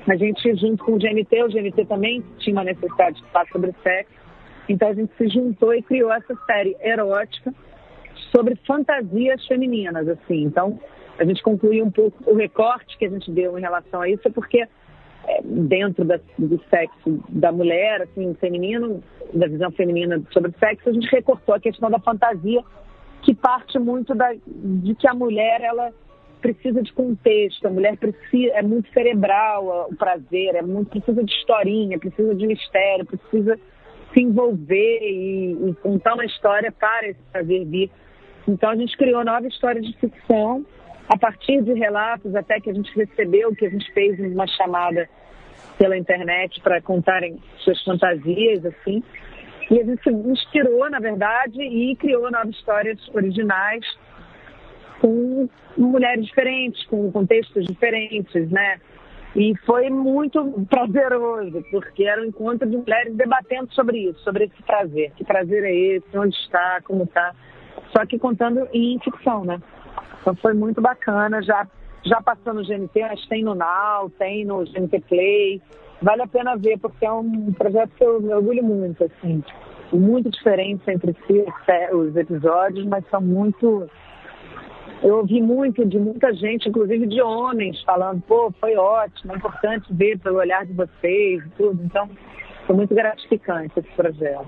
a 0.08 0.16
gente, 0.16 0.56
junto 0.56 0.84
com 0.84 0.94
o 0.94 1.00
GNT, 1.00 1.44
o 1.44 1.50
GNT 1.50 1.86
também 1.86 2.24
tinha 2.38 2.56
uma 2.56 2.64
necessidade 2.64 3.22
de 3.22 3.30
falar 3.32 3.48
sobre 3.48 3.74
sexo, 3.84 4.14
então 4.70 4.90
a 4.90 4.94
gente 4.94 5.12
se 5.18 5.28
juntou 5.28 5.74
e 5.74 5.82
criou 5.82 6.12
essa 6.12 6.36
série 6.46 6.76
erótica 6.82 7.54
sobre 8.36 8.56
fantasias 8.68 9.46
femininas, 9.48 10.08
assim. 10.08 10.44
Então, 10.44 10.80
a 11.18 11.24
gente 11.24 11.42
concluiu 11.42 11.86
um 11.86 11.92
pouco 11.92 12.18
o 12.30 12.36
recorte 12.36 12.98
que 12.98 13.06
a 13.06 13.10
gente 13.10 13.32
deu 13.32 13.58
em 13.58 13.62
relação 13.62 14.02
a 14.02 14.10
isso, 14.10 14.30
porque 14.32 14.60
é, 15.28 15.42
dentro 15.44 16.04
da, 16.06 16.20
do 16.38 16.62
sexo 16.70 17.24
da 17.30 17.52
mulher, 17.52 18.02
assim, 18.02 18.34
feminino, 18.36 19.04
da 19.34 19.48
visão 19.48 19.72
feminina 19.72 20.22
sobre 20.32 20.52
sexo, 20.60 20.90
a 20.90 20.94
gente 20.94 21.08
recortou 21.08 21.56
a 21.56 21.60
questão 21.60 21.90
da 21.90 22.00
fantasia, 22.00 22.62
que 23.22 23.34
parte 23.34 23.80
muito 23.80 24.14
da, 24.14 24.34
de 24.46 24.94
que 24.96 25.08
a 25.08 25.14
mulher, 25.14 25.62
ela 25.62 25.92
precisa 26.42 26.84
de 26.84 26.94
contexto, 26.94 27.66
a 27.66 27.72
mulher 27.72 27.98
precisa, 27.98 28.54
é 28.54 28.62
muito 28.62 28.92
cerebral 28.92 29.88
o 29.90 29.96
prazer, 29.96 30.54
é 30.54 30.62
muito, 30.62 30.90
precisa 30.90 31.24
de 31.24 31.32
historinha, 31.34 31.98
precisa 31.98 32.36
de 32.36 32.46
mistério, 32.46 33.06
precisa 33.06 33.60
se 34.14 34.22
envolver 34.22 35.00
e, 35.02 35.70
e 35.70 35.74
contar 35.82 36.14
uma 36.14 36.26
história 36.26 36.72
para 36.72 37.08
esse 37.08 37.20
prazer 37.32 37.66
vir. 37.66 37.90
Então 38.48 38.70
a 38.70 38.76
gente 38.76 38.96
criou 38.96 39.26
nova 39.26 39.48
história 39.48 39.82
de 39.82 39.92
ficção 39.98 40.64
a 41.08 41.18
partir 41.18 41.62
de 41.62 41.74
relatos 41.74 42.36
até 42.36 42.60
que 42.60 42.70
a 42.70 42.74
gente 42.74 42.94
recebeu, 42.96 43.56
que 43.56 43.66
a 43.66 43.70
gente 43.70 43.92
fez 43.94 44.20
uma 44.20 44.48
chamada 44.48 45.08
pela 45.78 45.98
internet 45.98 46.62
para 46.62 46.82
contarem 46.82 47.38
suas 47.60 47.82
fantasias, 47.84 48.66
assim. 48.66 49.04
E 49.70 49.80
a 49.80 49.84
gente 49.84 50.04
se 50.04 50.10
inspirou, 50.10 50.90
na 50.90 51.00
verdade, 51.00 51.62
e 51.62 51.96
criou 51.96 52.30
novas 52.32 52.56
histórias 52.56 53.00
originais 53.14 53.86
com 55.00 55.50
mulheres 55.78 56.26
diferentes, 56.26 56.86
com 56.86 57.12
contextos 57.12 57.66
diferentes, 57.66 58.50
né? 58.50 58.80
E 59.36 59.54
foi 59.66 59.90
muito 59.90 60.66
prazeroso, 60.70 61.62
porque 61.70 62.06
era 62.06 62.22
um 62.22 62.26
encontro 62.26 62.70
de 62.70 62.78
mulheres 62.78 63.14
debatendo 63.16 63.74
sobre 63.74 64.10
isso, 64.10 64.20
sobre 64.20 64.46
esse 64.46 64.64
prazer. 64.64 65.12
Que 65.18 65.26
prazer 65.26 65.64
é 65.66 65.76
esse? 65.76 66.18
Onde 66.18 66.36
está? 66.38 66.80
Como 66.86 67.04
está? 67.04 67.36
Só 67.92 68.06
que 68.06 68.18
contando 68.18 68.68
em 68.72 68.98
ficção, 69.00 69.44
né? 69.44 69.62
Então 70.26 70.34
foi 70.38 70.56
muito 70.56 70.82
bacana. 70.82 71.40
Já, 71.44 71.68
já 72.04 72.20
passou 72.20 72.56
no 72.56 72.64
GNT, 72.64 73.00
mas 73.00 73.24
tem 73.28 73.44
no 73.44 73.54
Now, 73.54 74.10
tem 74.18 74.44
no 74.44 74.66
GNT 74.66 75.02
Play. 75.02 75.62
Vale 76.02 76.24
a 76.24 76.28
pena 76.28 76.58
ver, 76.58 76.80
porque 76.80 77.06
é 77.06 77.12
um 77.12 77.54
projeto 77.54 77.92
que 77.96 78.04
eu 78.04 78.20
me 78.20 78.34
orgulho 78.34 78.64
muito, 78.64 79.04
assim. 79.04 79.44
Muito 79.94 80.32
diferentes 80.32 80.86
entre 80.88 81.16
si 81.28 81.46
os 81.94 82.16
episódios, 82.16 82.86
mas 82.88 83.08
são 83.10 83.22
muito 83.22 83.88
eu 85.04 85.18
ouvi 85.18 85.40
muito 85.40 85.86
de 85.86 86.00
muita 86.00 86.34
gente, 86.34 86.68
inclusive 86.68 87.06
de 87.06 87.22
homens, 87.22 87.80
falando, 87.84 88.22
pô, 88.22 88.52
foi 88.60 88.76
ótimo, 88.76 89.34
é 89.34 89.36
importante 89.36 89.86
ver 89.94 90.18
pelo 90.18 90.38
olhar 90.38 90.66
de 90.66 90.74
vocês 90.74 91.46
e 91.46 91.50
tudo. 91.52 91.84
Então, 91.84 92.10
foi 92.66 92.76
muito 92.76 92.96
gratificante 92.96 93.78
esse 93.78 93.90
projeto. 93.90 94.48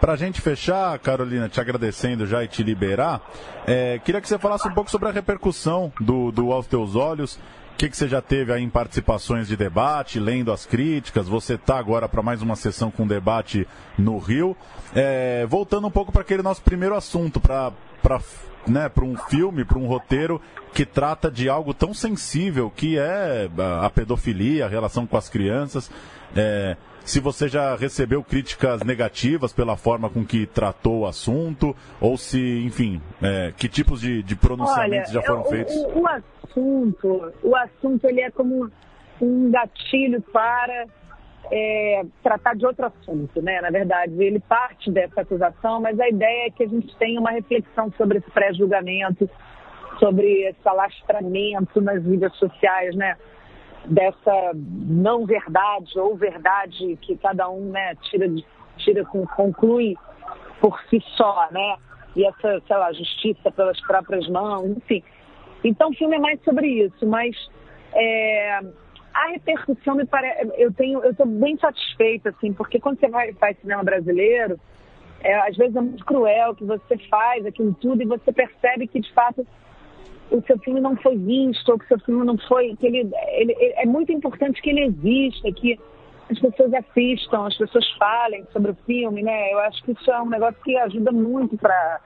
Para 0.00 0.14
a 0.14 0.16
gente 0.16 0.40
fechar, 0.40 0.98
Carolina, 0.98 1.46
te 1.46 1.60
agradecendo 1.60 2.26
já 2.26 2.42
e 2.42 2.48
te 2.48 2.62
liberar, 2.62 3.20
é, 3.66 3.98
queria 3.98 4.18
que 4.18 4.26
você 4.26 4.38
falasse 4.38 4.66
um 4.66 4.72
pouco 4.72 4.90
sobre 4.90 5.10
a 5.10 5.12
repercussão 5.12 5.92
do, 6.00 6.32
do 6.32 6.52
Aos 6.52 6.66
Teus 6.66 6.96
Olhos. 6.96 7.34
O 7.34 7.76
que, 7.76 7.88
que 7.88 7.96
você 7.96 8.08
já 8.08 8.22
teve 8.22 8.50
aí 8.50 8.62
em 8.62 8.70
participações 8.70 9.46
de 9.46 9.58
debate, 9.58 10.18
lendo 10.18 10.52
as 10.52 10.64
críticas? 10.64 11.28
Você 11.28 11.54
está 11.54 11.78
agora 11.78 12.08
para 12.08 12.22
mais 12.22 12.40
uma 12.40 12.56
sessão 12.56 12.90
com 12.90 13.06
debate 13.06 13.68
no 13.98 14.16
Rio. 14.16 14.56
É, 14.94 15.44
voltando 15.46 15.86
um 15.86 15.90
pouco 15.90 16.10
para 16.10 16.22
aquele 16.22 16.42
nosso 16.42 16.62
primeiro 16.62 16.94
assunto, 16.94 17.38
para 17.38 17.70
né, 18.66 18.88
para 18.88 19.04
um 19.04 19.16
filme, 19.16 19.64
para 19.66 19.78
um 19.78 19.86
roteiro 19.86 20.40
que 20.72 20.86
trata 20.86 21.30
de 21.30 21.48
algo 21.48 21.74
tão 21.74 21.92
sensível 21.92 22.70
que 22.74 22.98
é 22.98 23.50
a 23.82 23.90
pedofilia, 23.90 24.64
a 24.64 24.68
relação 24.68 25.06
com 25.06 25.16
as 25.16 25.28
crianças. 25.28 25.90
É, 26.34 26.76
se 27.04 27.20
você 27.20 27.48
já 27.48 27.74
recebeu 27.76 28.22
críticas 28.22 28.82
negativas 28.82 29.52
pela 29.52 29.76
forma 29.76 30.08
com 30.08 30.24
que 30.24 30.46
tratou 30.46 31.00
o 31.00 31.06
assunto, 31.06 31.74
ou 32.00 32.16
se, 32.16 32.64
enfim, 32.64 33.00
é, 33.22 33.52
que 33.56 33.68
tipos 33.68 34.00
de, 34.00 34.22
de 34.22 34.36
pronunciamentos 34.36 35.10
Olha, 35.10 35.20
já 35.20 35.22
foram 35.22 35.42
o, 35.42 35.44
feitos? 35.44 35.74
O, 35.74 36.00
o, 36.00 36.08
assunto, 36.08 37.32
o 37.42 37.56
assunto 37.56 38.04
ele 38.06 38.20
é 38.20 38.30
como 38.30 38.70
um 39.20 39.50
gatilho 39.50 40.22
para 40.32 40.86
é, 41.50 42.02
tratar 42.22 42.54
de 42.54 42.64
outro 42.64 42.86
assunto, 42.86 43.42
né? 43.42 43.60
Na 43.60 43.70
verdade, 43.70 44.12
ele 44.22 44.40
parte 44.40 44.90
dessa 44.90 45.22
acusação, 45.22 45.80
mas 45.80 45.98
a 45.98 46.08
ideia 46.08 46.46
é 46.46 46.50
que 46.50 46.62
a 46.62 46.68
gente 46.68 46.94
tenha 46.96 47.20
uma 47.20 47.30
reflexão 47.30 47.92
sobre 47.96 48.18
esse 48.18 48.30
pré-julgamento, 48.30 49.28
sobre 49.98 50.48
esse 50.48 50.68
alastramento 50.68 51.80
nas 51.80 52.02
mídias 52.02 52.34
sociais, 52.36 52.94
né? 52.94 53.16
Dessa 53.86 54.52
não 54.54 55.24
verdade 55.24 55.98
ou 55.98 56.14
verdade 56.16 56.96
que 57.00 57.16
cada 57.16 57.48
um, 57.48 57.70
né, 57.70 57.94
tira, 58.02 58.26
tira 58.76 59.04
conclui 59.04 59.96
por 60.60 60.78
si 60.88 61.02
só, 61.16 61.48
né? 61.50 61.76
E 62.14 62.26
essa, 62.26 62.60
sei 62.66 62.76
lá, 62.76 62.92
justiça 62.92 63.50
pelas 63.50 63.80
próprias 63.80 64.28
mãos, 64.28 64.76
enfim. 64.76 65.02
Então, 65.64 65.90
o 65.90 65.94
filme 65.94 66.16
é 66.16 66.18
mais 66.18 66.42
sobre 66.42 66.66
isso, 66.66 67.06
mas 67.06 67.34
é, 67.94 68.60
a 69.14 69.28
repercussão 69.28 69.94
me 69.94 70.06
parece. 70.06 70.50
Eu 70.56 70.72
tenho, 70.72 71.02
eu 71.02 71.10
estou 71.12 71.26
bem 71.26 71.56
satisfeita, 71.58 72.30
assim, 72.30 72.52
porque 72.52 72.78
quando 72.80 72.98
você 72.98 73.08
vai 73.08 73.32
faz 73.34 73.58
cinema 73.60 73.82
brasileiro, 73.82 74.58
é, 75.20 75.34
às 75.48 75.56
vezes 75.56 75.76
é 75.76 75.80
muito 75.80 76.04
cruel 76.04 76.54
que 76.54 76.64
você 76.64 76.96
faz 77.08 77.44
aquilo 77.44 77.74
tudo 77.80 78.02
e 78.02 78.06
você 78.06 78.32
percebe 78.32 78.86
que 78.86 79.00
de 79.00 79.12
fato 79.12 79.46
o 80.30 80.42
seu 80.46 80.58
filme 80.58 80.80
não 80.80 80.96
foi 80.96 81.16
visto, 81.16 81.68
ou 81.70 81.78
que 81.78 81.84
o 81.84 81.88
seu 81.88 81.98
filme 82.00 82.24
não 82.24 82.38
foi. 82.38 82.76
que 82.76 82.86
ele, 82.86 83.10
ele, 83.32 83.54
é 83.76 83.86
muito 83.86 84.12
importante 84.12 84.60
que 84.62 84.70
ele 84.70 84.84
exista, 84.84 85.50
que 85.52 85.78
as 86.30 86.38
pessoas 86.38 86.72
assistam, 86.74 87.46
as 87.46 87.56
pessoas 87.56 87.88
falem 87.98 88.46
sobre 88.52 88.70
o 88.70 88.76
filme, 88.86 89.22
né? 89.22 89.52
Eu 89.52 89.58
acho 89.60 89.82
que 89.82 89.92
isso 89.92 90.10
é 90.10 90.22
um 90.22 90.28
negócio 90.28 90.60
que 90.62 90.76
ajuda 90.76 91.10
muito 91.10 91.56
para 91.58 92.00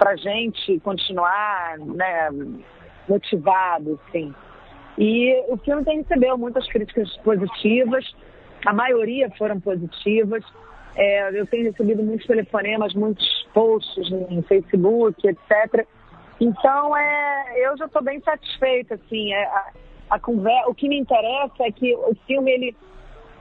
a 0.00 0.16
gente 0.16 0.78
continuar, 0.80 1.78
né, 1.78 2.30
motivado, 3.08 3.98
assim. 4.06 4.32
E 4.96 5.34
o 5.48 5.56
filme 5.56 5.84
tem 5.84 5.98
recebeu 5.98 6.38
muitas 6.38 6.66
críticas 6.68 7.16
positivas, 7.18 8.04
a 8.64 8.72
maioria 8.72 9.28
foram 9.36 9.58
positivas. 9.60 10.44
É, 10.96 11.40
eu 11.40 11.44
tenho 11.46 11.64
recebido 11.64 12.04
muitos 12.04 12.26
telefonemas, 12.26 12.94
muitos 12.94 13.26
posts 13.52 14.08
no 14.10 14.42
Facebook, 14.44 15.26
etc. 15.26 15.84
Então, 16.40 16.96
é, 16.96 17.66
eu 17.66 17.76
já 17.76 17.86
estou 17.86 18.02
bem 18.02 18.20
satisfeita, 18.20 18.94
assim. 18.94 19.32
É, 19.32 19.44
a, 19.44 19.72
a 20.10 20.18
conversa, 20.18 20.68
o 20.68 20.74
que 20.74 20.88
me 20.88 20.98
interessa 20.98 21.64
é 21.64 21.70
que 21.70 21.94
o 21.94 22.14
filme 22.26 22.50
ele, 22.50 22.76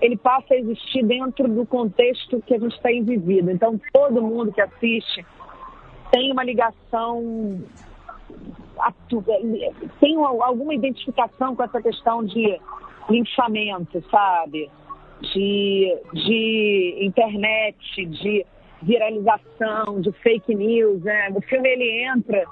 ele 0.02 0.18
passa 0.18 0.54
a 0.54 0.58
existir 0.58 1.04
dentro 1.04 1.48
do 1.48 1.66
contexto 1.66 2.42
que 2.46 2.54
a 2.54 2.60
gente 2.60 2.80
tem 2.82 3.04
vivido. 3.04 3.52
Então, 3.52 3.80
todo 3.92 4.22
mundo 4.22 4.52
que 4.52 4.62
assiste 4.62 5.26
tem 6.12 6.32
uma 6.32 6.44
ligação 6.44 7.64
tem 10.00 10.16
alguma 10.18 10.74
identificação 10.74 11.56
com 11.56 11.64
essa 11.64 11.82
questão 11.82 12.24
de 12.24 12.60
linchamento, 13.10 14.04
sabe? 14.10 14.70
De, 15.22 15.98
de 16.14 16.98
internet, 17.02 18.06
de 18.06 18.46
viralização, 18.82 20.02
de 20.02 20.12
fake 20.12 20.54
news, 20.54 21.02
né? 21.04 21.30
O 21.34 21.42
filme 21.42 21.70
ele 21.70 22.04
entra 22.04 22.46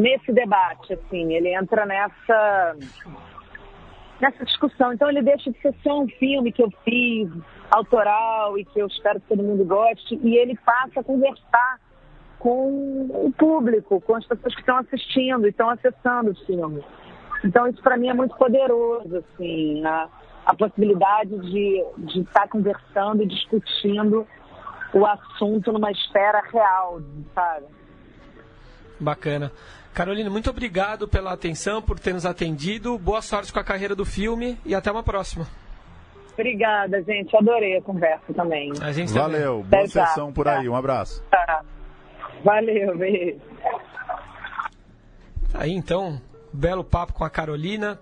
nesse 0.00 0.32
debate, 0.32 0.92
assim, 0.94 1.32
ele 1.32 1.54
entra 1.54 1.86
nessa 1.86 2.76
nessa 4.20 4.44
discussão. 4.44 4.92
Então 4.92 5.08
ele 5.08 5.22
deixa 5.22 5.50
de 5.50 5.58
ser 5.60 5.74
só 5.82 6.00
um 6.00 6.08
filme 6.08 6.52
que 6.52 6.62
eu 6.62 6.70
fiz, 6.84 7.30
autoral 7.70 8.58
e 8.58 8.64
que 8.64 8.78
eu 8.78 8.86
espero 8.86 9.20
que 9.20 9.28
todo 9.28 9.42
mundo 9.42 9.64
goste, 9.64 10.18
e 10.22 10.36
ele 10.36 10.56
passa 10.58 11.00
a 11.00 11.04
conversar 11.04 11.80
com 12.38 13.06
o 13.10 13.32
público, 13.36 14.00
com 14.00 14.16
as 14.16 14.26
pessoas 14.26 14.54
que 14.54 14.60
estão 14.60 14.78
assistindo 14.78 15.46
e 15.46 15.50
estão 15.50 15.70
acessando 15.70 16.30
os 16.30 16.40
filmes. 16.46 16.84
Então 17.44 17.66
isso 17.68 17.82
para 17.82 17.96
mim 17.96 18.08
é 18.08 18.14
muito 18.14 18.36
poderoso, 18.36 19.16
assim, 19.16 19.84
a, 19.84 20.08
a 20.46 20.54
possibilidade 20.54 21.38
de, 21.38 21.84
de 21.98 22.20
estar 22.20 22.42
tá 22.42 22.48
conversando 22.48 23.22
e 23.22 23.26
discutindo 23.26 24.26
o 24.92 25.06
assunto 25.06 25.72
numa 25.72 25.90
esfera 25.90 26.42
real, 26.52 27.00
sabe? 27.34 27.66
Bacana. 28.98 29.50
Carolina, 29.92 30.30
muito 30.30 30.48
obrigado 30.48 31.08
pela 31.08 31.32
atenção, 31.32 31.82
por 31.82 31.98
ter 31.98 32.14
nos 32.14 32.24
atendido. 32.24 32.96
Boa 32.98 33.20
sorte 33.20 33.52
com 33.52 33.58
a 33.58 33.64
carreira 33.64 33.94
do 33.94 34.04
filme 34.04 34.58
e 34.64 34.74
até 34.74 34.90
uma 34.90 35.02
próxima. 35.02 35.46
Obrigada, 36.32 37.02
gente. 37.02 37.36
Adorei 37.36 37.76
a 37.76 37.82
conversa 37.82 38.32
também. 38.32 38.72
A 38.80 38.92
gente 38.92 39.12
Valeu. 39.12 39.62
Boa 39.62 39.86
sessão 39.86 40.32
por 40.32 40.48
aí. 40.48 40.68
Um 40.68 40.76
abraço. 40.76 41.22
Tá. 41.30 41.62
Valeu, 42.42 42.96
beijo. 42.96 43.40
Aí 45.52 45.72
então, 45.72 46.20
belo 46.52 46.84
papo 46.84 47.12
com 47.12 47.24
a 47.24 47.30
Carolina, 47.30 48.00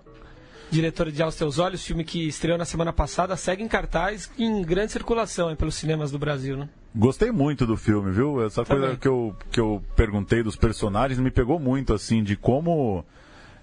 diretora 0.69 1.11
de 1.11 1.21
Aos 1.21 1.35
Teus 1.35 1.59
Olhos, 1.59 1.85
filme 1.85 2.03
que 2.03 2.27
estreou 2.27 2.57
na 2.57 2.65
semana 2.65 2.93
passada, 2.93 3.35
segue 3.35 3.63
em 3.63 3.67
cartaz 3.67 4.31
e 4.37 4.45
em 4.45 4.61
grande 4.61 4.91
circulação 4.91 5.53
pelos 5.55 5.75
cinemas 5.75 6.11
do 6.11 6.19
Brasil, 6.19 6.55
né? 6.55 6.69
Gostei 6.95 7.31
muito 7.31 7.65
do 7.65 7.77
filme, 7.77 8.11
viu? 8.11 8.43
Essa 8.43 8.63
Também. 8.63 8.81
coisa 8.81 8.97
que 8.97 9.07
eu, 9.07 9.35
que 9.51 9.59
eu 9.59 9.81
perguntei 9.95 10.41
dos 10.41 10.55
personagens 10.55 11.19
me 11.19 11.29
pegou 11.29 11.59
muito, 11.59 11.93
assim, 11.93 12.23
de 12.23 12.35
como 12.35 13.05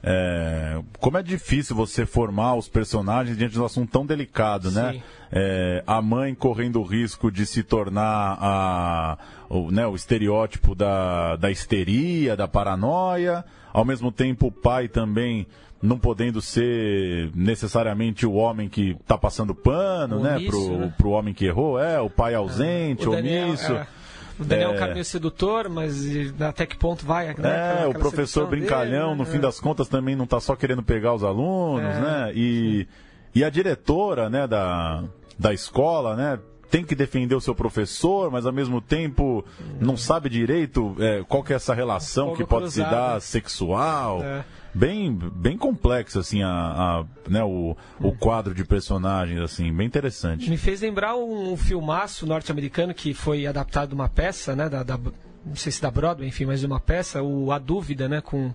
é, 0.09 0.81
como 1.01 1.19
é 1.19 1.23
difícil 1.23 1.75
você 1.75 2.07
formar 2.07 2.55
os 2.55 2.69
personagens 2.69 3.37
diante 3.37 3.55
de 3.55 3.61
um 3.61 3.65
assunto 3.65 3.91
tão 3.91 4.07
delicado, 4.07 4.71
né? 4.71 5.03
É, 5.33 5.83
a 5.85 6.01
mãe 6.01 6.33
correndo 6.33 6.81
o 6.81 6.85
risco 6.85 7.29
de 7.29 7.45
se 7.45 7.65
tornar 7.65 8.39
a, 8.41 9.19
o, 9.49 9.73
né, 9.73 9.85
o 9.85 9.97
estereótipo 9.97 10.77
da, 10.77 11.35
da 11.35 11.51
histeria, 11.51 12.37
da 12.37 12.47
paranoia, 12.47 13.45
ao 13.73 13.85
mesmo 13.85 14.13
tempo 14.13 14.47
o 14.47 14.53
pai 14.53 14.87
também 14.87 15.45
não 15.83 15.99
podendo 15.99 16.41
ser 16.41 17.31
necessariamente 17.35 18.27
o 18.27 18.33
homem 18.33 18.69
que 18.69 18.93
está 18.93 19.17
passando 19.19 19.55
pano, 19.55 20.21
né, 20.21 20.39
pro, 20.47 20.79
né? 20.79 20.95
pro 20.97 21.11
homem 21.11 21.35
que 21.35 21.45
errou, 21.45 21.79
é, 21.79 22.01
o 22.01 22.09
pai 22.09 22.35
ausente, 22.35 23.05
é, 23.05 23.09
o 23.09 23.13
omisso. 23.13 23.69
Daniel, 23.69 23.83
é. 23.83 23.97
O 24.39 24.45
Daniel 24.45 24.71
é 24.71 24.75
um 24.75 24.79
cara 24.79 24.93
meio 24.93 25.05
sedutor, 25.05 25.69
mas 25.69 26.05
até 26.41 26.67
que 26.67 26.77
ponto 26.77 27.07
vai? 27.07 27.35
Né? 27.35 27.83
É, 27.83 27.87
o 27.87 27.95
professor 27.95 28.47
brincalhão, 28.47 29.09
dele, 29.09 29.19
né? 29.19 29.25
no 29.25 29.25
fim 29.25 29.41
das 29.41 29.59
contas, 29.59 29.89
também 29.89 30.15
não 30.15 30.25
está 30.25 30.39
só 30.41 30.55
querendo 30.55 30.83
pegar 30.83 31.15
os 31.15 31.25
alunos, 31.25 31.95
é, 31.95 32.01
né? 32.01 32.33
E, 32.35 32.87
e 33.35 33.43
a 33.43 33.49
diretora, 33.49 34.29
né, 34.29 34.47
da, 34.47 35.05
da 35.39 35.55
escola, 35.55 36.15
né? 36.15 36.39
tem 36.71 36.85
que 36.85 36.95
defender 36.95 37.35
o 37.35 37.41
seu 37.41 37.55
professor, 37.55 38.31
mas 38.31 38.45
ao 38.45 38.53
mesmo 38.53 38.81
tempo 38.81 39.45
não 39.81 39.97
sabe 39.97 40.29
direito 40.29 40.97
é, 40.99 41.23
qual 41.27 41.43
que 41.43 41.53
é 41.53 41.57
essa 41.57 41.73
relação 41.73 42.35
que 42.35 42.45
pode 42.45 42.65
cruzado. 42.65 42.89
se 42.89 42.91
dar 42.91 43.21
sexual. 43.21 44.21
É 44.23 44.45
bem, 44.77 45.13
bem 45.13 45.57
complexo, 45.57 46.19
assim, 46.19 46.43
a, 46.43 46.51
a 46.51 47.05
né, 47.29 47.43
o, 47.43 47.77
o 47.99 48.13
quadro 48.13 48.55
de 48.55 48.65
personagens, 48.65 49.41
assim, 49.41 49.73
bem 49.73 49.87
interessante. 49.87 50.51
Me 50.51 50.59
fez 50.59 50.83
lembrar 50.83 51.17
um 51.17 51.57
filmaço 51.57 52.27
norte-americano 52.27 52.93
que 52.93 53.15
foi 53.15 53.47
adaptado 53.47 53.89
de 53.89 53.95
uma 53.95 54.09
peça, 54.09 54.55
né, 54.55 54.69
da, 54.69 54.83
da, 54.83 54.99
não 55.45 55.57
sei 55.57 55.73
se 55.73 55.81
da 55.81 55.91
Broadway, 55.91 56.29
enfim, 56.29 56.45
mas 56.45 56.61
de 56.61 56.67
uma 56.67 56.79
peça, 56.79 57.23
o 57.23 57.51
A 57.51 57.59
Dúvida, 57.59 58.09
né, 58.09 58.21
com 58.21 58.53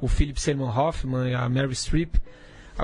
o 0.00 0.08
Philip 0.08 0.40
Seymour 0.40 0.76
Hoffman 0.76 1.30
e 1.30 1.34
a 1.34 1.48
Mary 1.48 1.74
Streep, 1.76 2.16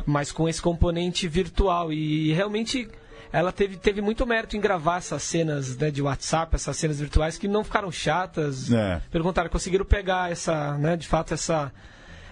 mas 0.07 0.31
com 0.31 0.49
esse 0.49 0.63
componente 0.63 1.27
virtual. 1.27 1.93
E 1.93 2.33
realmente 2.33 2.89
ela 3.33 3.51
teve, 3.51 3.77
teve 3.77 4.01
muito 4.01 4.25
mérito 4.25 4.57
em 4.57 4.61
gravar 4.61 4.99
essas 4.99 5.23
cenas 5.25 5.77
né, 5.77 5.91
de 5.91 6.01
WhatsApp, 6.01 6.55
essas 6.55 6.77
cenas 6.77 7.01
virtuais 7.01 7.37
que 7.37 7.49
não 7.49 7.65
ficaram 7.65 7.91
chatas. 7.91 8.71
É. 8.73 9.03
Pelo 9.11 9.25
contrário, 9.25 9.51
conseguiram 9.51 9.85
pegar 9.85 10.31
essa, 10.31 10.79
né, 10.79 10.97
de 10.97 11.09
fato, 11.09 11.35
essa, 11.35 11.73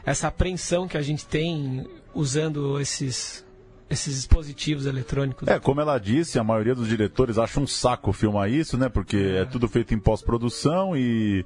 essa 0.07 0.29
apreensão 0.29 0.87
que 0.87 0.97
a 0.97 1.03
gente 1.03 1.27
tem 1.27 1.85
usando 2.15 2.81
esses, 2.81 3.45
esses 3.91 4.15
dispositivos 4.15 4.87
eletrônicos. 4.87 5.49
É, 5.49 5.59
como 5.59 5.81
ela 5.81 5.99
disse, 5.99 6.39
a 6.39 6.45
maioria 6.45 6.77
dos 6.77 6.89
diretores 6.89 7.37
acha 7.37 7.59
um 7.59 7.67
saco 7.67 8.13
filmar 8.13 8.49
isso, 8.49 8.79
né? 8.79 8.89
Porque 8.89 9.17
é, 9.17 9.39
é 9.39 9.45
tudo 9.45 9.69
feito 9.69 9.93
em 9.93 9.99
pós-produção 9.99 10.97
e, 10.97 11.45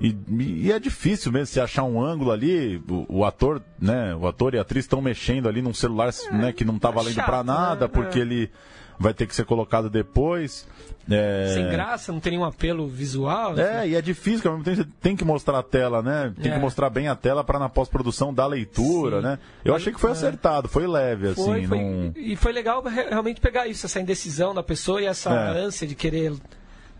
e, 0.00 0.16
e, 0.30 0.72
é 0.72 0.80
difícil 0.80 1.30
mesmo 1.30 1.46
se 1.46 1.60
achar 1.60 1.84
um 1.84 2.02
ângulo 2.02 2.32
ali. 2.32 2.82
O, 2.88 3.18
o, 3.18 3.24
ator, 3.26 3.62
né? 3.78 4.14
O 4.14 4.26
ator 4.26 4.54
e 4.54 4.58
a 4.58 4.62
atriz 4.62 4.86
estão 4.86 5.02
mexendo 5.02 5.46
ali 5.46 5.60
num 5.60 5.74
celular, 5.74 6.08
é, 6.08 6.32
né? 6.32 6.52
Que 6.52 6.64
não 6.64 6.76
está 6.76 6.88
é 6.88 6.92
valendo 6.92 7.22
para 7.22 7.44
nada, 7.44 7.86
né? 7.86 7.92
porque 7.92 8.18
é. 8.18 8.22
ele 8.22 8.50
vai 8.98 9.14
ter 9.14 9.26
que 9.26 9.34
ser 9.34 9.44
colocado 9.44 9.88
depois. 9.88 10.66
É... 11.10 11.52
Sem 11.54 11.68
graça, 11.68 12.12
não 12.12 12.20
tem 12.20 12.32
nenhum 12.32 12.44
apelo 12.44 12.86
visual. 12.86 13.58
É, 13.58 13.80
assim. 13.80 13.90
e 13.90 13.94
é 13.94 14.02
difícil, 14.02 14.50
ao 14.50 14.58
mesmo 14.58 14.64
tempo 14.64 14.76
você 14.76 14.88
tem 15.00 15.16
que 15.16 15.24
mostrar 15.24 15.58
a 15.58 15.62
tela, 15.62 16.02
né? 16.02 16.32
Tem 16.40 16.50
é. 16.50 16.54
que 16.54 16.60
mostrar 16.60 16.90
bem 16.90 17.08
a 17.08 17.14
tela 17.14 17.42
para 17.42 17.58
na 17.58 17.68
pós-produção 17.68 18.34
dar 18.34 18.46
leitura, 18.46 19.18
Sim. 19.18 19.22
né? 19.22 19.38
Eu 19.64 19.74
achei 19.74 19.92
que 19.92 20.00
foi 20.00 20.10
é. 20.10 20.12
acertado, 20.12 20.68
foi 20.68 20.86
leve, 20.86 21.34
foi, 21.34 21.60
assim. 21.60 21.66
Foi. 21.66 22.12
E 22.16 22.36
foi 22.36 22.52
legal 22.52 22.82
realmente 22.82 23.40
pegar 23.40 23.66
isso, 23.66 23.86
essa 23.86 24.00
indecisão 24.00 24.54
da 24.54 24.62
pessoa 24.62 25.00
e 25.00 25.06
essa 25.06 25.30
é. 25.30 25.58
ânsia 25.60 25.86
de 25.86 25.94
querer 25.94 26.34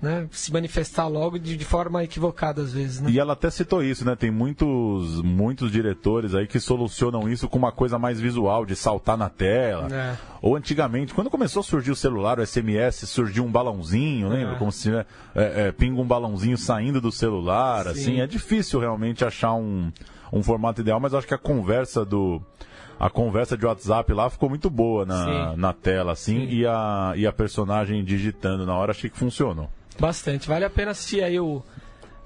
né, 0.01 0.29
se 0.31 0.53
manifestar 0.53 1.09
logo 1.09 1.39
de, 1.39 1.57
de, 1.57 1.65
forma 1.65 2.05
equivocada 2.05 2.63
às 2.63 2.73
vezes. 2.73 3.01
Né? 3.01 3.11
E 3.11 3.19
ela 3.19 3.33
até 3.33 3.51
citou 3.51 3.83
isso, 3.83 4.05
né? 4.05 4.15
Tem 4.15 4.31
muitos, 4.31 5.21
muitos 5.23 5.73
diretores 5.73 6.35
aí 6.35 6.47
que 6.47 6.61
solucionam 6.61 7.29
isso 7.29 7.49
com 7.49 7.59
uma 7.59 7.73
coisa 7.73 7.99
mais 7.99 8.21
visual, 8.21 8.65
de 8.65 8.77
saltar 8.77 9.17
na 9.17 9.29
tela. 9.29 9.89
É. 9.93 10.17
Ou 10.41 10.57
antigamente, 10.57 11.13
quando 11.13 11.29
começou 11.29 11.61
a 11.61 11.65
surgir 11.65 11.91
o 11.91 11.97
celular, 11.97 12.39
o 12.39 12.47
SMS, 12.47 13.09
surgiu 13.09 13.45
um 13.45 13.51
balãozinho, 13.51 14.29
lembra? 14.29 14.55
É. 14.55 14.59
Como 14.59 14.71
se 14.71 14.91
né, 14.91 15.05
é, 15.35 15.67
é, 15.67 15.73
pinga 15.73 16.01
um 16.01 16.07
balãozinho 16.07 16.57
saindo 16.57 17.01
do 17.01 17.11
celular, 17.11 17.85
Sim. 17.85 17.91
assim. 17.91 18.21
É 18.21 18.27
difícil 18.27 18.79
realmente 18.79 19.25
achar 19.25 19.55
um, 19.55 19.91
um 20.33 20.43
formato 20.43 20.81
ideal, 20.81 21.01
mas 21.01 21.15
acho 21.15 21.27
que 21.27 21.35
a 21.35 21.39
conversa 21.39 22.05
do 22.05 22.43
a 22.99 23.09
conversa 23.09 23.57
de 23.57 23.65
WhatsApp 23.65 24.13
lá 24.13 24.29
ficou 24.29 24.49
muito 24.49 24.69
boa 24.69 25.07
na, 25.07 25.57
na 25.57 25.73
tela, 25.73 26.13
assim, 26.13 26.49
e 26.49 26.67
a, 26.67 27.13
e 27.15 27.27
a 27.27 27.33
personagem 27.33 28.03
digitando 28.03 28.67
na 28.67 28.77
hora, 28.77 28.91
achei 28.91 29.09
que 29.09 29.17
funcionou. 29.17 29.71
Bastante. 30.01 30.49
Vale 30.49 30.65
a 30.65 30.71
pena 30.71 30.91
assistir 30.91 31.23
aí 31.23 31.39
o 31.39 31.63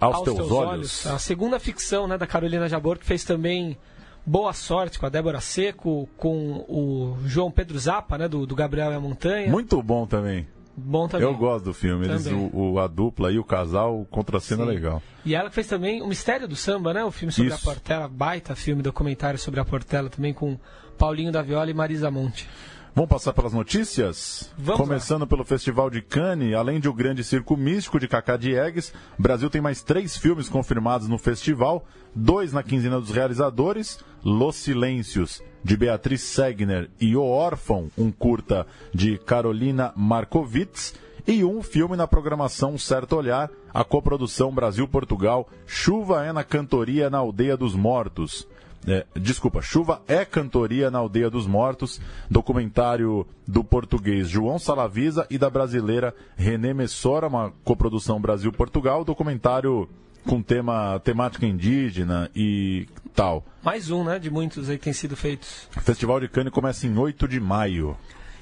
Aos, 0.01 0.17
Aos 0.17 0.25
Teus, 0.25 0.37
teus 0.37 0.51
olhos. 0.51 0.71
olhos. 0.71 1.07
A 1.07 1.19
segunda 1.19 1.61
ficção 1.61 2.09
né, 2.09 2.17
da 2.17 2.27
Carolina 2.27 2.69
Jabor, 2.69 2.99
que 2.99 3.05
fez 3.05 3.23
também 3.23 3.77
Boa 4.25 4.53
Sorte 4.53 4.99
com 4.99 5.07
a 5.07 5.09
Débora 5.09 5.41
Seco, 5.41 6.09
com 6.17 6.65
o 6.69 7.17
João 7.27 7.51
Pedro 7.51 7.79
Zappa, 7.79 8.17
né, 8.17 8.27
do, 8.27 8.47
do 8.47 8.55
Gabriel 8.55 8.93
e 8.93 8.95
a 8.95 9.01
Montanha. 9.01 9.51
Muito 9.51 9.83
bom 9.83 10.07
também. 10.07 10.47
Bom 10.77 11.07
também. 11.07 11.27
Eu 11.27 11.37
gosto 11.37 11.67
do 11.67 11.75
filme. 11.75 12.07
Eles, 12.07 12.27
o, 12.27 12.51
o, 12.53 12.79
a 12.79 12.87
dupla 12.87 13.31
e 13.31 13.39
o 13.39 13.45
casal, 13.45 14.07
contra 14.11 14.41
cena 14.41 14.65
legal. 14.65 15.03
E 15.25 15.35
ela 15.35 15.51
fez 15.51 15.67
também 15.67 16.03
O 16.03 16.07
Mistério 16.07 16.49
do 16.49 16.57
Samba, 16.57 16.95
né? 16.95 17.05
O 17.05 17.11
filme 17.11 17.31
sobre 17.31 17.53
Isso. 17.53 17.69
a 17.69 17.73
Portela, 17.73 18.09
baita 18.09 18.55
filme, 18.55 18.83
documentário 18.83 19.39
sobre 19.39 19.61
a 19.61 19.65
Portela, 19.65 20.09
também 20.09 20.33
com 20.33 20.59
Paulinho 20.97 21.31
da 21.31 21.43
Viola 21.43 21.71
e 21.71 21.75
Marisa 21.75 22.11
Monte. 22.11 22.49
Vamos 22.95 23.09
passar 23.09 23.33
pelas 23.33 23.55
notícias? 23.55 24.53
Vamos 24.59 24.83
Começando 24.83 25.23
lá. 25.23 25.27
pelo 25.27 25.45
Festival 25.45 25.89
de 25.89 26.03
Cannes, 26.03 26.55
além 26.55 26.79
de 26.79 26.91
O 26.91 26.93
Grande 26.93 27.25
Circo 27.25 27.57
Místico 27.57 27.99
de 27.99 28.07
Cacá 28.07 28.37
Diegues, 28.37 28.93
o 29.19 29.23
Brasil 29.23 29.49
tem 29.49 29.63
mais 29.63 29.83
três 29.83 30.15
filmes 30.15 30.47
confirmados 30.47 31.09
no 31.09 31.17
festival, 31.17 31.87
dois 32.15 32.53
na 32.53 32.63
quinzena 32.63 33.01
dos 33.01 33.11
realizadores, 33.11 33.99
Los 34.23 34.57
Silêncios, 34.57 35.43
de 35.65 35.75
Beatriz 35.75 36.21
Segner, 36.21 36.91
e 37.01 37.17
O 37.17 37.25
Órfão, 37.25 37.89
um 37.97 38.13
curta 38.13 38.67
de 38.93 39.17
Carolina 39.17 39.95
Markovitz, 39.97 40.95
e 41.27 41.43
um 41.45 41.63
filme 41.63 41.97
na 41.97 42.07
programação 42.07 42.77
Certo 42.77 43.17
Olhar, 43.17 43.51
a 43.73 43.83
coprodução 43.85 44.53
Brasil-Portugal, 44.53 45.49
Chuva 45.67 46.27
é 46.27 46.33
na 46.33 46.45
Cantoria 46.45 47.09
na 47.09 47.19
Aldeia 47.19 47.57
dos 47.57 47.75
Mortos. 47.75 48.47
É, 48.87 49.07
desculpa, 49.15 49.63
Chuva 49.63 50.03
é 50.09 50.25
Cantoria 50.25 50.91
na 50.91 50.99
Aldeia 50.99 51.31
dos 51.31 51.47
Mortos, 51.47 52.01
documentário 52.29 53.27
do 53.47 53.63
português 53.63 54.29
João 54.29 54.59
Salavisa 54.59 55.27
e 55.31 55.39
da 55.39 55.49
brasileira 55.49 56.15
René 56.37 56.75
Messora, 56.75 57.29
uma 57.29 57.53
coprodução 57.63 58.21
Brasil-Portugal, 58.21 59.05
documentário 59.05 59.89
com 60.27 60.43
tema 60.43 61.01
temática 61.01 61.47
indígena 61.47 62.31
e 62.35 62.87
tal. 63.15 63.45
Mais 63.63 63.91
um, 63.91 64.05
né, 64.05 64.19
de 64.19 64.31
muitos 64.31 64.69
aí 64.69 64.79
que 64.79 64.85
têm 64.85 64.93
sido 64.93 65.17
feitos. 65.17 65.69
O 65.77 65.81
Festival 65.81 66.21
de 66.21 66.29
Cannes 66.29 66.53
começa 66.53 66.87
em 66.87 66.97
8 66.97 67.29
de 67.29 67.41
maio. 67.41 67.97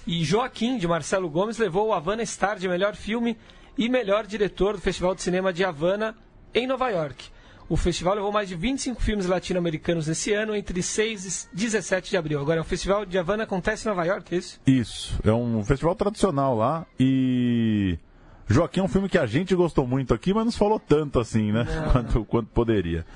E 0.07 0.25
Joaquim, 0.25 0.79
de 0.79 0.89
Marcelo 0.89 1.29
Gomes, 1.29 1.59
levou 1.59 1.89
o 1.89 1.93
Havana 1.93 2.25
Star 2.25 2.59
de 2.59 2.69
melhor 2.69 2.95
filme 2.95 3.37
e 3.77 3.89
melhor 3.89 4.27
diretor 4.27 4.75
do 4.75 4.81
Festival 4.81 5.15
de 5.15 5.23
Cinema 5.23 5.53
de 5.53 5.65
Havana, 5.65 6.17
em 6.55 6.67
Nova 6.67 6.89
York. 6.89 7.29
O 7.71 7.77
festival 7.77 8.15
levou 8.17 8.33
mais 8.33 8.49
de 8.49 8.57
25 8.57 9.01
filmes 9.01 9.27
latino-americanos 9.27 10.09
nesse 10.09 10.33
ano, 10.33 10.57
entre 10.57 10.83
6 10.83 11.49
e 11.53 11.57
17 11.57 12.11
de 12.11 12.17
abril. 12.17 12.41
Agora, 12.41 12.61
o 12.61 12.65
Festival 12.65 13.07
de 13.07 13.17
Havana 13.17 13.45
acontece 13.45 13.87
em 13.87 13.91
Nova 13.91 14.05
York, 14.05 14.35
é 14.35 14.39
isso? 14.39 14.61
Isso. 14.67 15.21
É 15.23 15.33
um 15.33 15.65
festival 15.65 15.95
tradicional 15.95 16.57
lá 16.57 16.85
e. 16.99 17.97
Joaquim 18.49 18.81
é 18.81 18.83
um 18.83 18.89
filme 18.89 19.09
que 19.09 19.17
a 19.17 19.25
gente 19.25 19.55
gostou 19.55 19.87
muito 19.87 20.13
aqui, 20.13 20.35
mas 20.35 20.47
não 20.47 20.51
falou 20.51 20.81
tanto 20.81 21.21
assim, 21.21 21.53
né? 21.53 21.65
Quanto, 21.93 22.25
quanto 22.25 22.49
poderia. 22.49 23.07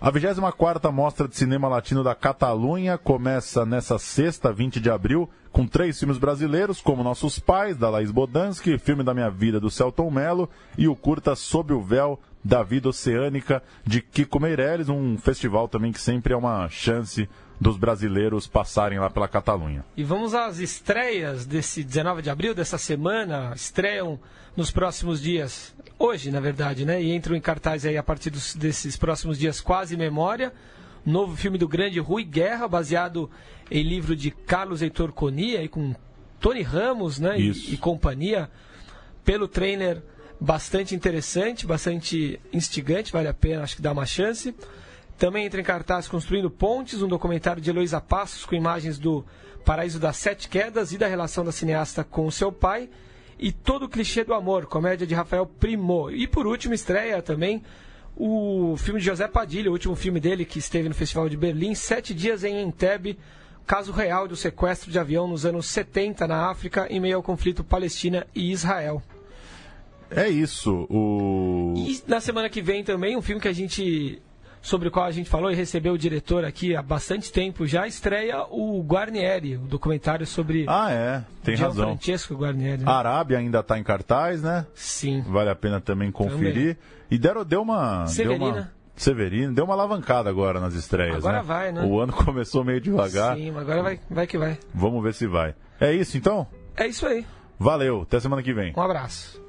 A 0.00 0.10
24 0.10 0.90
Mostra 0.90 1.28
de 1.28 1.36
Cinema 1.36 1.68
Latino 1.68 2.02
da 2.02 2.14
Catalunha 2.14 2.96
começa 2.96 3.66
nessa 3.66 3.98
sexta, 3.98 4.50
20 4.50 4.80
de 4.80 4.88
abril, 4.88 5.28
com 5.52 5.66
três 5.66 5.98
filmes 5.98 6.16
brasileiros, 6.16 6.80
como 6.80 7.04
Nossos 7.04 7.38
Pais, 7.38 7.76
da 7.76 7.90
Laís 7.90 8.10
Bodansky, 8.10 8.78
Filme 8.78 9.04
da 9.04 9.12
Minha 9.12 9.28
Vida, 9.28 9.60
do 9.60 9.70
Celton 9.70 10.10
Mello, 10.10 10.48
e 10.78 10.88
o 10.88 10.96
curta 10.96 11.36
Sob 11.36 11.74
o 11.74 11.82
Véu, 11.82 12.18
da 12.42 12.62
Vida 12.62 12.88
Oceânica, 12.88 13.62
de 13.84 14.00
Kiko 14.00 14.40
Meirelles, 14.40 14.88
um 14.88 15.18
festival 15.18 15.68
também 15.68 15.92
que 15.92 16.00
sempre 16.00 16.32
é 16.32 16.36
uma 16.36 16.68
chance 16.68 17.28
dos 17.60 17.76
brasileiros 17.76 18.46
passarem 18.46 18.98
lá 18.98 19.10
pela 19.10 19.28
Catalunha. 19.28 19.84
E 19.96 20.02
vamos 20.02 20.34
às 20.34 20.58
estreias 20.58 21.44
desse 21.44 21.84
19 21.84 22.22
de 22.22 22.30
abril, 22.30 22.54
dessa 22.54 22.78
semana, 22.78 23.52
estreiam 23.54 24.18
nos 24.56 24.70
próximos 24.70 25.20
dias, 25.20 25.74
hoje 25.98 26.30
na 26.30 26.40
verdade, 26.40 26.86
né? 26.86 27.02
E 27.02 27.14
entram 27.14 27.36
em 27.36 27.40
cartaz 27.40 27.84
aí 27.84 27.98
a 27.98 28.02
partir 28.02 28.30
dos, 28.30 28.54
desses 28.54 28.96
próximos 28.96 29.38
dias 29.38 29.60
Quase 29.60 29.96
Memória, 29.96 30.52
novo 31.04 31.36
filme 31.36 31.58
do 31.58 31.68
grande 31.68 32.00
Rui 32.00 32.24
Guerra, 32.24 32.66
baseado 32.66 33.30
em 33.70 33.82
livro 33.82 34.16
de 34.16 34.30
Carlos 34.30 34.80
Heitor 34.80 35.12
Conia 35.12 35.62
e 35.62 35.68
com 35.68 35.94
Tony 36.40 36.62
Ramos, 36.62 37.18
né? 37.18 37.38
E, 37.38 37.74
e, 37.74 37.76
companhia, 37.76 38.50
pelo 39.22 39.46
trainer 39.46 40.02
bastante 40.40 40.94
interessante, 40.94 41.66
bastante 41.66 42.40
instigante, 42.52 43.12
vale 43.12 43.28
a 43.28 43.34
pena, 43.34 43.62
acho 43.62 43.76
que 43.76 43.82
dá 43.82 43.92
uma 43.92 44.06
chance. 44.06 44.54
Também 45.18 45.44
entra 45.44 45.60
em 45.60 45.64
cartaz 45.64 46.08
Construindo 46.08 46.50
Pontes, 46.50 47.02
um 47.02 47.08
documentário 47.08 47.60
de 47.60 47.68
Heloísa 47.68 48.00
Passos 48.00 48.46
com 48.46 48.54
imagens 48.54 48.98
do 48.98 49.24
Paraíso 49.64 49.98
das 49.98 50.16
Sete 50.16 50.48
Quedas 50.48 50.92
e 50.92 50.98
da 50.98 51.06
relação 51.06 51.44
da 51.44 51.52
cineasta 51.52 52.02
com 52.02 52.26
o 52.26 52.32
seu 52.32 52.50
pai 52.50 52.88
e 53.38 53.52
Todo 53.52 53.84
o 53.84 53.88
Clichê 53.88 54.24
do 54.24 54.32
Amor, 54.32 54.66
comédia 54.66 55.06
de 55.06 55.14
Rafael 55.14 55.44
Primo. 55.46 56.10
E 56.10 56.26
por 56.26 56.46
último, 56.46 56.72
estreia 56.72 57.20
também 57.20 57.62
o 58.16 58.76
filme 58.78 59.00
de 59.00 59.06
José 59.06 59.28
Padilha, 59.28 59.70
o 59.70 59.72
último 59.72 59.94
filme 59.94 60.20
dele 60.20 60.44
que 60.44 60.58
esteve 60.58 60.88
no 60.88 60.94
Festival 60.94 61.28
de 61.28 61.36
Berlim, 61.36 61.74
Sete 61.74 62.14
Dias 62.14 62.44
em 62.44 62.62
Entebbe, 62.62 63.18
caso 63.66 63.92
real 63.92 64.26
do 64.26 64.36
sequestro 64.36 64.90
de 64.90 64.98
avião 64.98 65.28
nos 65.28 65.44
anos 65.46 65.66
70 65.66 66.26
na 66.26 66.50
África, 66.50 66.86
em 66.90 67.00
meio 67.00 67.16
ao 67.16 67.22
conflito 67.22 67.62
Palestina 67.62 68.26
e 68.34 68.50
Israel. 68.50 69.02
É 70.10 70.28
isso. 70.28 70.86
O... 70.90 71.74
E 71.76 72.02
na 72.06 72.20
semana 72.20 72.48
que 72.48 72.60
vem 72.60 72.82
também, 72.82 73.16
um 73.16 73.22
filme 73.22 73.40
que 73.40 73.48
a 73.48 73.52
gente 73.52 74.20
sobre 74.62 74.88
o 74.88 74.90
qual 74.90 75.06
a 75.06 75.10
gente 75.10 75.28
falou 75.28 75.50
e 75.50 75.54
recebeu 75.54 75.94
o 75.94 75.98
diretor 75.98 76.44
aqui 76.44 76.76
há 76.76 76.82
bastante 76.82 77.32
tempo, 77.32 77.66
já 77.66 77.86
estreia 77.86 78.44
o 78.50 78.82
Guarnieri, 78.82 79.56
o 79.56 79.60
documentário 79.60 80.26
sobre. 80.26 80.66
Ah, 80.68 80.90
é, 80.90 81.24
tem 81.42 81.56
Gian 81.56 81.66
razão. 81.66 81.86
Francesco 81.88 82.34
Guarnieri. 82.34 82.82
Né? 82.82 82.90
A 82.90 82.96
Arábia 82.96 83.38
ainda 83.38 83.60
está 83.60 83.78
em 83.78 83.82
cartaz, 83.82 84.42
né? 84.42 84.66
Sim. 84.74 85.22
Vale 85.22 85.50
a 85.50 85.54
pena 85.54 85.80
também 85.80 86.10
conferir. 86.10 86.76
Também. 86.76 87.00
E 87.10 87.18
deram, 87.18 87.44
deu 87.44 87.62
uma. 87.62 88.06
Severina. 88.06 88.52
Deu 88.52 88.54
uma... 88.54 88.80
Severino, 88.96 89.54
deu 89.54 89.64
uma 89.64 89.72
alavancada 89.72 90.28
agora 90.28 90.60
nas 90.60 90.74
estreias. 90.74 91.16
Agora 91.16 91.38
né? 91.38 91.42
vai, 91.42 91.72
né? 91.72 91.82
O 91.82 91.98
ano 91.98 92.12
começou 92.24 92.62
meio 92.62 92.80
devagar. 92.80 93.34
Sim, 93.36 93.48
agora 93.56 93.82
vai, 93.82 94.00
vai 94.10 94.26
que 94.26 94.36
vai. 94.36 94.58
Vamos 94.74 95.02
ver 95.02 95.14
se 95.14 95.26
vai. 95.26 95.54
É 95.80 95.90
isso 95.92 96.18
então? 96.18 96.46
É 96.76 96.86
isso 96.86 97.06
aí. 97.06 97.24
Valeu, 97.58 98.02
até 98.02 98.20
semana 98.20 98.42
que 98.42 98.52
vem. 98.52 98.74
Um 98.76 98.82
abraço. 98.82 99.40